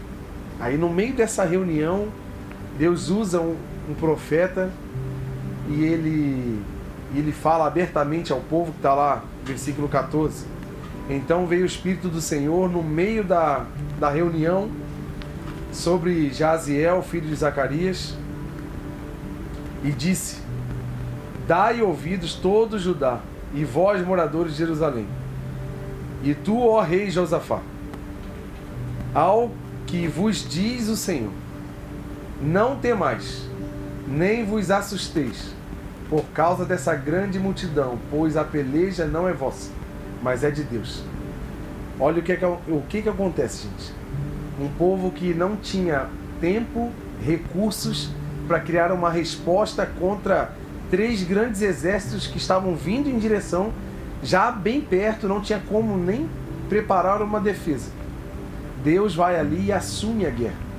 Aí 0.60 0.78
no 0.78 0.90
meio 0.90 1.14
dessa 1.14 1.44
reunião, 1.44 2.08
Deus 2.78 3.10
usa 3.10 3.40
um, 3.40 3.56
um 3.90 3.94
profeta 3.94 4.72
e 5.70 5.84
ele, 5.84 6.62
ele 7.14 7.32
fala 7.32 7.68
abertamente 7.68 8.32
ao 8.32 8.40
povo 8.40 8.72
que 8.72 8.78
está 8.78 8.94
lá, 8.94 9.24
versículo 9.44 9.88
14. 9.88 10.46
Então 11.10 11.46
veio 11.46 11.64
o 11.64 11.66
Espírito 11.66 12.08
do 12.08 12.22
Senhor 12.22 12.70
no 12.70 12.82
meio 12.82 13.24
da, 13.24 13.66
da 14.00 14.10
reunião 14.10 14.70
sobre 15.72 16.32
Jaziel, 16.32 17.02
filho 17.02 17.28
de 17.28 17.36
Zacarias, 17.36 18.16
e 19.84 19.92
disse: 19.92 20.42
Dai 21.48 21.82
ouvidos 21.82 22.36
todo 22.36 22.80
Judá, 22.80 23.20
e 23.54 23.64
vós, 23.66 24.06
moradores 24.06 24.54
de 24.54 24.60
Jerusalém, 24.60 25.08
e 26.24 26.34
tu, 26.34 26.60
ó 26.60 26.82
rei 26.82 27.10
Josafá, 27.10 27.60
ao 29.14 29.52
que 29.88 30.08
vos 30.08 30.48
diz 30.48 30.88
o 30.88 30.96
Senhor: 30.96 31.32
Não 32.42 32.76
temais, 32.78 33.50
nem 34.08 34.46
vos 34.46 34.72
assusteis, 34.72 35.54
por 36.10 36.24
causa 36.34 36.66
dessa 36.66 36.96
grande 36.96 37.40
multidão, 37.40 37.98
pois 38.10 38.38
a 38.38 38.44
peleja 38.44 39.06
não 39.06 39.28
é 39.28 39.34
vossa, 39.34 39.72
mas 40.22 40.44
é 40.44 40.52
de 40.52 40.64
Deus. 40.64 41.04
Olha 42.00 42.20
o 42.20 42.24
que, 42.24 42.32
é 42.32 42.36
que, 42.36 42.46
o 42.46 42.84
que, 42.88 43.02
que 43.02 43.10
acontece, 43.10 43.68
gente. 43.68 43.94
Um 44.60 44.70
povo 44.78 45.12
que 45.12 45.34
não 45.34 45.56
tinha 45.56 46.08
tempo, 46.40 46.92
recursos 47.24 48.12
para 48.48 48.60
criar 48.60 48.92
uma 48.92 49.10
resposta 49.10 49.86
contra 49.86 50.54
três 50.90 51.24
grandes 51.24 51.62
exércitos 51.62 52.28
que 52.28 52.38
estavam 52.38 52.76
vindo 52.76 53.10
em 53.10 53.18
direção 53.18 53.72
já 54.24 54.52
bem 54.52 54.82
perto, 54.82 55.28
não 55.28 55.42
tinha 55.42 55.60
como 55.68 55.98
nem 55.98 56.30
preparar 56.70 57.22
uma 57.22 57.40
defesa. 57.40 57.90
Deus 58.84 59.16
vai 59.16 59.40
ali 59.40 59.68
e 59.68 59.72
assume 59.72 60.26
a 60.26 60.30
guerra. 60.30 60.72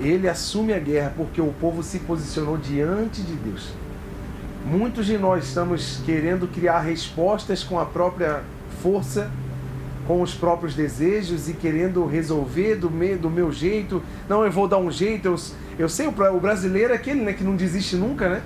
Ele 0.00 0.28
assume 0.28 0.72
a 0.72 0.78
guerra 0.78 1.12
porque 1.16 1.40
o 1.40 1.52
povo 1.60 1.82
se 1.82 2.00
posicionou 2.00 2.56
diante 2.56 3.22
de 3.22 3.34
Deus. 3.34 3.72
Muitos 4.64 5.06
de 5.06 5.16
nós 5.16 5.44
estamos 5.44 6.00
querendo 6.04 6.46
criar 6.46 6.80
respostas 6.80 7.64
com 7.64 7.78
a 7.78 7.86
própria 7.86 8.42
força, 8.82 9.30
com 10.06 10.22
os 10.22 10.34
próprios 10.34 10.74
desejos 10.74 11.48
e 11.48 11.54
querendo 11.54 12.06
resolver 12.06 12.76
do 12.76 12.90
meu, 12.90 13.18
do 13.18 13.30
meu 13.30 13.52
jeito. 13.52 14.02
Não, 14.28 14.44
eu 14.44 14.52
vou 14.52 14.68
dar 14.68 14.78
um 14.78 14.90
jeito. 14.90 15.26
Eu, 15.26 15.36
eu 15.78 15.88
sei, 15.88 16.08
o 16.08 16.40
brasileiro 16.40 16.92
é 16.92 16.96
aquele 16.96 17.20
né, 17.20 17.32
que 17.32 17.44
não 17.44 17.54
desiste 17.54 17.94
nunca, 17.94 18.28
né? 18.28 18.42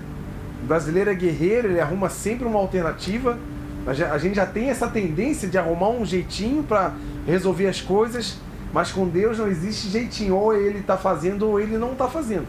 O 0.62 0.66
brasileiro 0.66 1.10
é 1.10 1.14
guerreiro, 1.14 1.68
ele 1.68 1.80
arruma 1.80 2.10
sempre 2.10 2.46
uma 2.46 2.58
alternativa. 2.58 3.38
A 3.86 4.18
gente 4.18 4.36
já 4.36 4.46
tem 4.46 4.68
essa 4.68 4.86
tendência 4.86 5.48
de 5.48 5.58
arrumar 5.58 5.88
um 5.88 6.04
jeitinho 6.04 6.62
para 6.62 6.92
resolver 7.26 7.66
as 7.66 7.80
coisas, 7.80 8.38
mas 8.72 8.92
com 8.92 9.08
Deus 9.08 9.38
não 9.38 9.48
existe 9.48 9.88
jeitinho. 9.88 10.36
Ou 10.36 10.54
ele 10.54 10.78
está 10.78 10.96
fazendo 10.96 11.48
ou 11.48 11.58
ele 11.58 11.76
não 11.78 11.92
está 11.92 12.06
fazendo. 12.06 12.46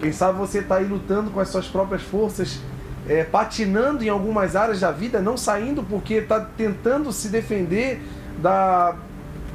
Quem 0.00 0.12
sabe 0.12 0.38
você 0.38 0.58
está 0.58 0.76
aí 0.76 0.84
lutando 0.84 1.30
com 1.30 1.40
as 1.40 1.48
suas 1.48 1.66
próprias 1.66 2.02
forças, 2.02 2.60
é, 3.08 3.24
patinando 3.24 4.04
em 4.04 4.08
algumas 4.08 4.54
áreas 4.54 4.80
da 4.80 4.92
vida, 4.92 5.20
não 5.20 5.36
saindo 5.36 5.82
porque 5.82 6.14
está 6.14 6.40
tentando 6.40 7.10
se 7.12 7.28
defender 7.28 8.00
da, 8.40 8.94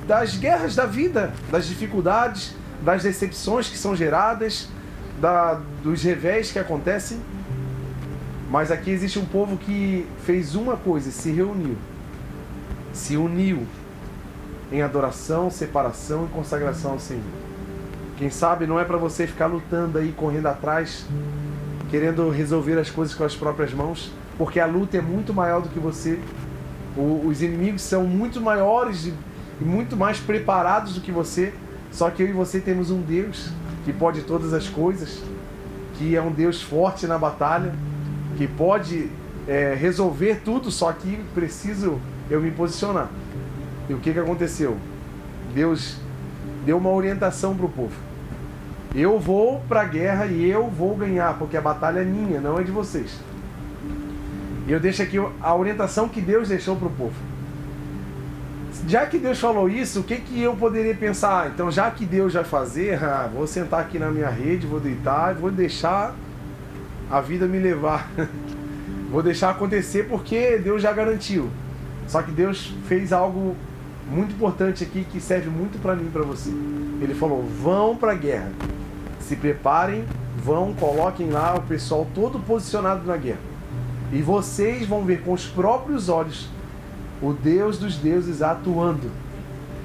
das 0.07 0.35
guerras 0.35 0.75
da 0.75 0.85
vida, 0.85 1.31
das 1.51 1.67
dificuldades, 1.67 2.55
das 2.81 3.03
decepções 3.03 3.69
que 3.69 3.77
são 3.77 3.95
geradas, 3.95 4.67
da, 5.19 5.59
dos 5.83 6.03
revés 6.03 6.51
que 6.51 6.59
acontecem. 6.59 7.19
Mas 8.49 8.71
aqui 8.71 8.89
existe 8.89 9.17
um 9.17 9.25
povo 9.25 9.57
que 9.57 10.05
fez 10.25 10.55
uma 10.55 10.75
coisa, 10.75 11.09
se 11.11 11.31
reuniu, 11.31 11.77
se 12.91 13.15
uniu 13.15 13.65
em 14.71 14.81
adoração, 14.81 15.49
separação 15.49 16.25
e 16.25 16.27
consagração 16.29 16.91
ao 16.91 16.99
Senhor. 16.99 17.23
Quem 18.17 18.29
sabe 18.29 18.67
não 18.67 18.79
é 18.79 18.83
para 18.83 18.97
você 18.97 19.25
ficar 19.25 19.47
lutando 19.47 19.97
aí, 19.97 20.11
correndo 20.11 20.47
atrás, 20.47 21.05
querendo 21.89 22.29
resolver 22.29 22.77
as 22.77 22.89
coisas 22.89 23.15
com 23.15 23.23
as 23.23 23.35
próprias 23.35 23.73
mãos, 23.73 24.11
porque 24.37 24.59
a 24.59 24.65
luta 24.65 24.97
é 24.97 25.01
muito 25.01 25.33
maior 25.33 25.61
do 25.61 25.69
que 25.69 25.79
você. 25.79 26.19
O, 26.95 27.27
os 27.27 27.41
inimigos 27.41 27.81
são 27.81 28.03
muito 28.03 28.39
maiores 28.39 29.05
e 29.05 29.13
muito 29.59 29.95
mais 29.97 30.19
preparados 30.19 30.93
do 30.93 31.01
que 31.01 31.11
você. 31.11 31.53
Só 31.91 32.09
que 32.09 32.23
eu 32.23 32.27
e 32.27 32.31
você 32.31 32.59
temos 32.59 32.89
um 32.89 33.01
Deus 33.01 33.51
que 33.83 33.91
pode 33.91 34.21
todas 34.21 34.53
as 34.53 34.67
coisas, 34.67 35.21
que 35.95 36.15
é 36.15 36.21
um 36.21 36.31
Deus 36.31 36.61
forte 36.61 37.05
na 37.05 37.17
batalha, 37.17 37.73
que 38.37 38.47
pode 38.47 39.09
é, 39.47 39.73
resolver 39.73 40.41
tudo, 40.43 40.71
só 40.71 40.91
que 40.91 41.19
preciso 41.33 41.99
eu 42.29 42.39
me 42.39 42.51
posicionar. 42.51 43.09
E 43.89 43.93
o 43.93 43.99
que, 43.99 44.13
que 44.13 44.19
aconteceu? 44.19 44.77
Deus 45.53 45.97
deu 46.65 46.77
uma 46.77 46.89
orientação 46.89 47.55
para 47.55 47.65
o 47.65 47.69
povo. 47.69 47.95
Eu 48.93 49.19
vou 49.19 49.61
para 49.67 49.81
a 49.81 49.85
guerra 49.85 50.25
e 50.25 50.49
eu 50.49 50.67
vou 50.69 50.95
ganhar, 50.95 51.37
porque 51.37 51.57
a 51.57 51.61
batalha 51.61 51.99
é 51.99 52.05
minha, 52.05 52.39
não 52.39 52.59
é 52.59 52.63
de 52.63 52.71
vocês. 52.71 53.19
E 54.67 54.71
eu 54.71 54.79
deixo 54.79 55.01
aqui 55.01 55.17
a 55.41 55.55
orientação 55.55 56.07
que 56.07 56.21
Deus 56.21 56.49
deixou 56.49 56.75
para 56.75 56.87
o 56.87 56.91
povo. 56.91 57.30
Já 58.87 59.05
que 59.05 59.17
Deus 59.17 59.39
falou 59.39 59.69
isso, 59.69 59.99
o 59.99 60.03
que, 60.03 60.17
que 60.17 60.41
eu 60.41 60.55
poderia 60.55 60.95
pensar? 60.95 61.51
Então, 61.53 61.69
já 61.69 61.91
que 61.91 62.05
Deus 62.05 62.33
vai 62.33 62.43
fazer, 62.43 63.03
ah, 63.03 63.29
vou 63.31 63.45
sentar 63.45 63.81
aqui 63.81 63.99
na 63.99 64.09
minha 64.09 64.29
rede, 64.29 64.65
vou 64.65 64.79
deitar, 64.79 65.33
vou 65.35 65.51
deixar 65.51 66.15
a 67.09 67.19
vida 67.21 67.45
me 67.45 67.59
levar. 67.59 68.09
vou 69.11 69.21
deixar 69.21 69.49
acontecer 69.49 70.07
porque 70.07 70.57
Deus 70.57 70.81
já 70.81 70.91
garantiu. 70.93 71.49
Só 72.07 72.21
que 72.21 72.31
Deus 72.31 72.73
fez 72.87 73.13
algo 73.13 73.55
muito 74.09 74.33
importante 74.33 74.83
aqui 74.83 75.05
que 75.09 75.19
serve 75.19 75.49
muito 75.49 75.81
para 75.81 75.95
mim 75.95 76.07
e 76.07 76.11
para 76.11 76.23
você. 76.23 76.49
Ele 77.01 77.13
falou: 77.13 77.43
vão 77.43 77.95
para 77.95 78.13
a 78.13 78.15
guerra 78.15 78.51
se 79.19 79.35
preparem, 79.35 80.03
vão, 80.43 80.73
coloquem 80.73 81.29
lá 81.29 81.55
o 81.55 81.61
pessoal 81.61 82.07
todo 82.13 82.39
posicionado 82.39 83.05
na 83.05 83.15
guerra. 83.15 83.39
E 84.11 84.21
vocês 84.21 84.85
vão 84.85 85.05
ver 85.05 85.21
com 85.21 85.31
os 85.31 85.45
próprios 85.45 86.09
olhos 86.09 86.49
o 87.21 87.33
Deus 87.33 87.77
dos 87.77 87.97
deuses 87.97 88.41
atuando. 88.41 89.09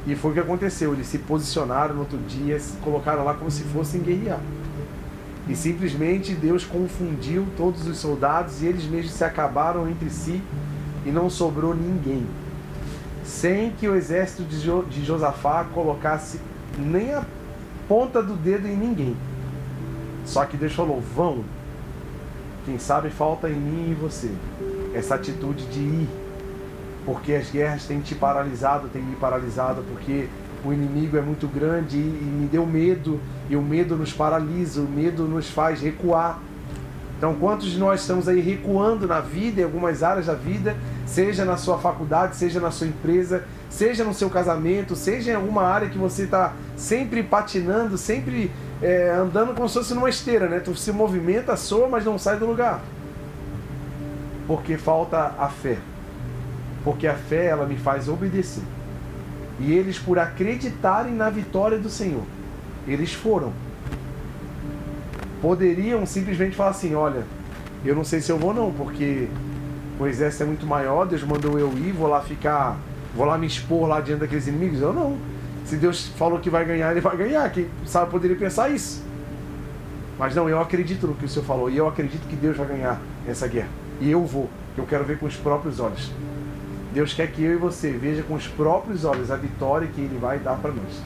E 0.06 0.14
foi 0.14 0.30
o 0.30 0.34
que 0.34 0.40
aconteceu. 0.40 0.92
Eles 0.92 1.06
se 1.06 1.18
posicionaram 1.18 1.94
no 1.94 2.00
outro 2.00 2.18
dia, 2.18 2.58
se 2.58 2.76
colocaram 2.78 3.24
lá 3.24 3.34
como 3.34 3.50
se 3.50 3.64
fossem 3.64 4.00
guerrear. 4.00 4.40
E 5.48 5.54
simplesmente 5.54 6.34
Deus 6.34 6.64
confundiu 6.64 7.46
todos 7.56 7.86
os 7.86 7.98
soldados 7.98 8.62
e 8.62 8.66
eles 8.66 8.84
mesmos 8.84 9.12
se 9.12 9.24
acabaram 9.24 9.88
entre 9.88 10.10
si 10.10 10.42
e 11.04 11.10
não 11.10 11.30
sobrou 11.30 11.74
ninguém. 11.74 12.26
Sem 13.24 13.70
que 13.70 13.88
o 13.88 13.94
exército 13.94 14.44
de 14.44 15.04
Josafá 15.04 15.64
colocasse 15.64 16.40
nem 16.78 17.12
a 17.14 17.24
ponta 17.88 18.22
do 18.22 18.34
dedo 18.34 18.66
em 18.66 18.76
ninguém. 18.76 19.16
Só 20.24 20.44
que 20.44 20.56
Deus 20.56 20.72
falou: 20.72 21.00
vão. 21.00 21.44
Quem 22.64 22.78
sabe 22.78 23.10
falta 23.10 23.48
em 23.48 23.54
mim 23.54 23.90
e 23.92 23.94
você 23.94 24.30
essa 24.94 25.14
atitude 25.14 25.66
de 25.66 25.78
ir. 25.78 26.25
Porque 27.06 27.32
as 27.32 27.48
guerras 27.48 27.86
têm 27.86 28.00
te 28.00 28.14
paralisado, 28.14 28.88
têm 28.88 29.00
me 29.00 29.16
paralisado, 29.16 29.82
porque 29.88 30.28
o 30.64 30.72
inimigo 30.72 31.16
é 31.16 31.20
muito 31.20 31.46
grande 31.46 31.96
e, 31.96 32.00
me 32.00 32.48
deu 32.48 32.66
medo, 32.66 33.20
e 33.48 33.56
o 33.56 33.62
medo 33.62 33.96
nos 33.96 34.12
paralisa, 34.12 34.80
o 34.80 34.88
medo 34.88 35.24
nos 35.24 35.48
faz 35.48 35.80
recuar. 35.80 36.40
Então, 37.16 37.34
quantos 37.36 37.70
de 37.70 37.78
nós 37.78 38.00
estamos 38.00 38.28
aí 38.28 38.40
recuando 38.40 39.06
na 39.06 39.20
vida, 39.20 39.60
em 39.60 39.64
algumas 39.64 40.02
áreas 40.02 40.26
da 40.26 40.34
vida, 40.34 40.76
seja 41.06 41.44
na 41.44 41.56
sua 41.56 41.78
faculdade, 41.78 42.36
seja 42.36 42.60
na 42.60 42.70
sua 42.70 42.88
empresa, 42.88 43.44
seja 43.70 44.04
no 44.04 44.12
seu 44.12 44.28
casamento, 44.28 44.94
seja 44.94 45.30
em 45.30 45.34
alguma 45.34 45.62
área 45.62 45.88
que 45.88 45.96
você 45.96 46.24
está 46.24 46.52
sempre 46.76 47.22
patinando, 47.22 47.96
sempre 47.96 48.50
é, 48.82 49.10
andando 49.10 49.54
como 49.54 49.68
se 49.68 49.74
fosse 49.76 49.94
numa 49.94 50.10
esteira, 50.10 50.48
né? 50.48 50.60
Tu 50.60 50.74
se 50.74 50.92
movimenta, 50.92 51.56
soa, 51.56 51.88
mas 51.88 52.04
não 52.04 52.18
sai 52.18 52.36
do 52.36 52.46
lugar. 52.46 52.82
Porque 54.46 54.76
falta 54.76 55.34
a 55.38 55.48
fé. 55.48 55.78
Porque 56.86 57.08
a 57.08 57.14
fé, 57.14 57.46
ela 57.46 57.66
me 57.66 57.76
faz 57.76 58.08
obedecer. 58.08 58.62
E 59.58 59.72
eles, 59.72 59.98
por 59.98 60.20
acreditarem 60.20 61.12
na 61.12 61.28
vitória 61.28 61.76
do 61.80 61.90
Senhor, 61.90 62.22
eles 62.86 63.12
foram. 63.12 63.52
Poderiam 65.42 66.06
simplesmente 66.06 66.54
falar 66.54 66.70
assim: 66.70 66.94
olha, 66.94 67.24
eu 67.84 67.92
não 67.96 68.04
sei 68.04 68.20
se 68.20 68.30
eu 68.30 68.38
vou 68.38 68.54
não, 68.54 68.70
porque 68.70 69.26
o 69.98 70.06
exército 70.06 70.44
é 70.44 70.46
muito 70.46 70.64
maior, 70.64 71.08
Deus 71.08 71.24
mandou 71.24 71.58
eu 71.58 71.72
ir, 71.76 71.90
vou 71.90 72.06
lá 72.06 72.20
ficar, 72.20 72.76
vou 73.16 73.26
lá 73.26 73.36
me 73.36 73.48
expor 73.48 73.88
lá 73.88 74.00
diante 74.00 74.20
daqueles 74.20 74.46
inimigos. 74.46 74.80
Eu 74.80 74.92
não. 74.92 75.18
Se 75.64 75.76
Deus 75.76 76.06
falou 76.16 76.38
que 76.38 76.48
vai 76.48 76.64
ganhar, 76.64 76.92
ele 76.92 77.00
vai 77.00 77.16
ganhar. 77.16 77.50
Quem 77.50 77.66
sabe 77.84 78.12
poderia 78.12 78.36
pensar 78.36 78.70
isso. 78.70 79.04
Mas 80.16 80.36
não, 80.36 80.48
eu 80.48 80.60
acredito 80.60 81.08
no 81.08 81.16
que 81.16 81.24
o 81.24 81.28
Senhor 81.28 81.44
falou. 81.44 81.68
E 81.68 81.76
eu 81.76 81.88
acredito 81.88 82.28
que 82.28 82.36
Deus 82.36 82.56
vai 82.56 82.68
ganhar 82.68 83.00
essa 83.26 83.48
guerra. 83.48 83.70
E 84.00 84.08
eu 84.08 84.24
vou. 84.24 84.48
Eu 84.78 84.86
quero 84.86 85.02
ver 85.02 85.18
com 85.18 85.26
os 85.26 85.34
próprios 85.34 85.80
olhos. 85.80 86.12
Deus 86.92 87.12
quer 87.12 87.30
que 87.30 87.42
eu 87.42 87.52
e 87.52 87.56
você 87.56 87.90
veja 87.90 88.22
com 88.22 88.34
os 88.34 88.46
próprios 88.46 89.04
olhos 89.04 89.30
a 89.30 89.36
vitória 89.36 89.88
que 89.88 90.00
Ele 90.00 90.18
vai 90.18 90.38
dar 90.38 90.56
para 90.56 90.72
nós. 90.72 91.02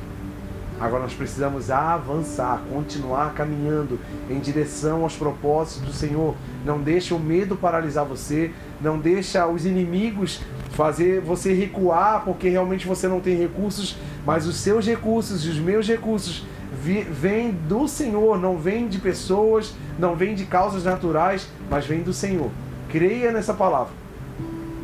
Agora 0.80 1.02
nós 1.02 1.12
precisamos 1.12 1.70
avançar, 1.70 2.62
continuar 2.72 3.34
caminhando 3.34 4.00
em 4.30 4.40
direção 4.40 5.02
aos 5.02 5.14
propósitos 5.14 5.82
do 5.82 5.92
Senhor. 5.92 6.34
Não 6.64 6.80
deixe 6.80 7.12
o 7.12 7.18
medo 7.18 7.54
paralisar 7.54 8.06
você, 8.06 8.50
não 8.80 8.98
deixa 8.98 9.46
os 9.46 9.66
inimigos 9.66 10.40
fazer 10.70 11.20
você 11.20 11.52
recuar 11.52 12.24
porque 12.24 12.48
realmente 12.48 12.86
você 12.86 13.06
não 13.06 13.20
tem 13.20 13.36
recursos, 13.36 13.94
mas 14.24 14.46
os 14.46 14.56
seus 14.56 14.86
recursos 14.86 15.44
e 15.44 15.50
os 15.50 15.58
meus 15.58 15.86
recursos 15.86 16.46
vêm 16.72 17.50
do 17.50 17.86
Senhor, 17.86 18.38
não 18.38 18.56
vêm 18.56 18.88
de 18.88 18.98
pessoas, 18.98 19.74
não 19.98 20.16
vêm 20.16 20.34
de 20.34 20.46
causas 20.46 20.84
naturais, 20.84 21.46
mas 21.68 21.84
vêm 21.84 22.00
do 22.00 22.14
Senhor. 22.14 22.50
Creia 22.88 23.30
nessa 23.32 23.52
palavra. 23.52 23.99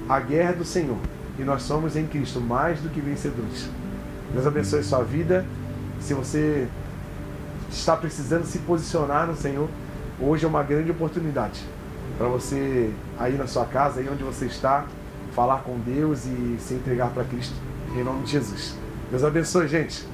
A 0.09 0.21
guerra 0.21 0.53
do 0.53 0.65
Senhor 0.65 0.99
e 1.39 1.43
nós 1.43 1.63
somos 1.63 1.97
em 1.97 2.07
Cristo 2.07 2.41
mais 2.41 2.81
do 2.81 2.89
que 2.89 3.01
vencedores. 3.01 3.69
Deus 4.33 4.47
abençoe 4.47 4.83
sua 4.83 5.03
vida. 5.03 5.45
Se 6.01 6.15
você 6.15 6.69
está 7.71 7.97
precisando 7.97 8.45
se 8.45 8.59
posicionar 8.61 9.27
no 9.27 9.37
Senhor, 9.37 9.69
hoje 10.21 10.45
é 10.45 10.49
uma 10.49 10.63
grande 10.63 10.91
oportunidade 10.91 11.63
para 12.17 12.29
você 12.29 12.91
aí 13.19 13.37
na 13.37 13.47
sua 13.47 13.67
casa, 13.67 14.01
aí 14.01 14.09
onde 14.11 14.23
você 14.23 14.47
está, 14.47 14.87
falar 15.35 15.59
com 15.59 15.79
Deus 15.79 16.25
e 16.25 16.57
se 16.59 16.75
entregar 16.75 17.11
para 17.11 17.25
Cristo 17.25 17.55
em 17.95 18.03
nome 18.03 18.25
de 18.25 18.33
Jesus. 18.33 18.75
Deus 19.11 19.25
abençoe, 19.25 19.69
gente. 19.69 20.07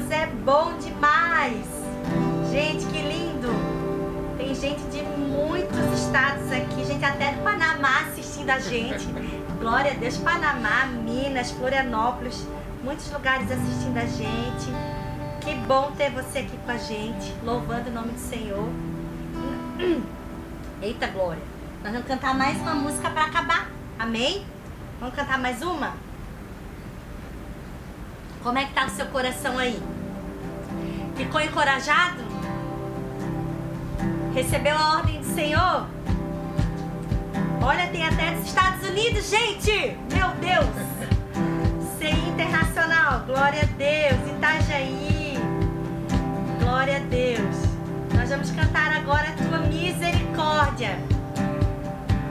Deus 0.00 0.10
é 0.12 0.26
bom 0.26 0.72
demais! 0.78 1.66
Gente, 2.50 2.86
que 2.86 3.02
lindo! 3.02 3.48
Tem 4.38 4.54
gente 4.54 4.80
de 4.84 5.02
muitos 5.02 5.78
estados 6.00 6.50
aqui, 6.50 6.86
gente 6.86 7.04
até 7.04 7.32
do 7.32 7.42
Panamá 7.42 8.06
assistindo 8.08 8.48
a 8.48 8.58
gente. 8.58 9.06
Glória 9.60 9.92
a 9.92 9.94
Deus, 9.94 10.16
Panamá, 10.16 10.86
Minas, 10.86 11.50
Florianópolis, 11.50 12.46
muitos 12.82 13.12
lugares 13.12 13.50
assistindo 13.50 13.98
a 13.98 14.06
gente. 14.06 14.72
Que 15.42 15.54
bom 15.66 15.92
ter 15.92 16.10
você 16.10 16.40
aqui 16.40 16.56
com 16.64 16.70
a 16.70 16.78
gente, 16.78 17.34
louvando 17.44 17.90
o 17.90 17.92
nome 17.92 18.12
do 18.12 18.20
Senhor. 18.20 18.68
Eita 20.80 21.08
glória! 21.08 21.42
Nós 21.82 21.92
vamos 21.92 22.08
cantar 22.08 22.34
mais 22.34 22.58
uma 22.58 22.74
música 22.74 23.10
para 23.10 23.24
acabar. 23.24 23.70
Amém? 23.98 24.46
Vamos 24.98 25.14
cantar 25.14 25.38
mais 25.38 25.60
uma? 25.60 25.92
Como 28.42 28.56
é 28.56 28.64
que 28.64 28.72
tá 28.72 28.86
o 28.86 28.90
seu 28.90 29.04
coração 29.06 29.58
aí? 29.58 29.80
Ficou 31.14 31.42
encorajado? 31.42 32.22
Recebeu 34.34 34.76
a 34.78 34.96
ordem 34.96 35.20
do 35.20 35.34
Senhor? 35.34 35.86
Olha, 37.62 37.86
tem 37.88 38.06
até 38.06 38.30
dos 38.30 38.46
Estados 38.46 38.88
Unidos, 38.88 39.28
gente! 39.28 39.94
Meu 40.10 40.28
Deus! 40.40 40.64
CI 41.98 42.30
Internacional, 42.30 43.24
glória 43.26 43.60
a 43.60 43.66
Deus, 43.76 44.30
Itajaí, 44.34 45.34
glória 46.60 46.96
a 46.96 47.00
Deus. 47.00 47.56
Nós 48.16 48.30
vamos 48.30 48.50
cantar 48.52 48.96
agora 48.96 49.28
a 49.28 49.32
tua 49.32 49.58
misericórdia. 49.58 50.98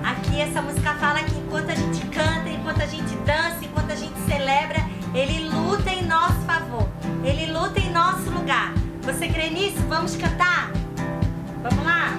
Aqui 0.03 0.41
essa 0.41 0.59
música 0.59 0.95
fala 0.95 1.19
que 1.19 1.37
enquanto 1.37 1.69
a 1.69 1.75
gente 1.75 2.03
canta, 2.07 2.49
enquanto 2.49 2.81
a 2.81 2.87
gente 2.87 3.15
dança, 3.17 3.59
enquanto 3.63 3.91
a 3.91 3.95
gente 3.95 4.17
celebra, 4.27 4.79
ele 5.13 5.49
luta 5.49 5.89
em 5.89 6.05
nosso 6.05 6.39
favor. 6.45 6.87
Ele 7.23 7.51
luta 7.51 7.79
em 7.79 7.91
nosso 7.91 8.29
lugar. 8.29 8.73
Você 9.01 9.27
crê 9.27 9.49
nisso? 9.49 9.79
Vamos 9.87 10.15
cantar? 10.15 10.71
Vamos 11.63 11.83
lá? 11.83 12.15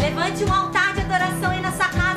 Levante 0.00 0.44
um 0.44 0.52
altar 0.52 0.94
de 0.94 1.00
adoração 1.00 1.50
aí 1.50 1.60
na 1.60 1.72
sua 1.72 1.88
casa. 1.88 2.11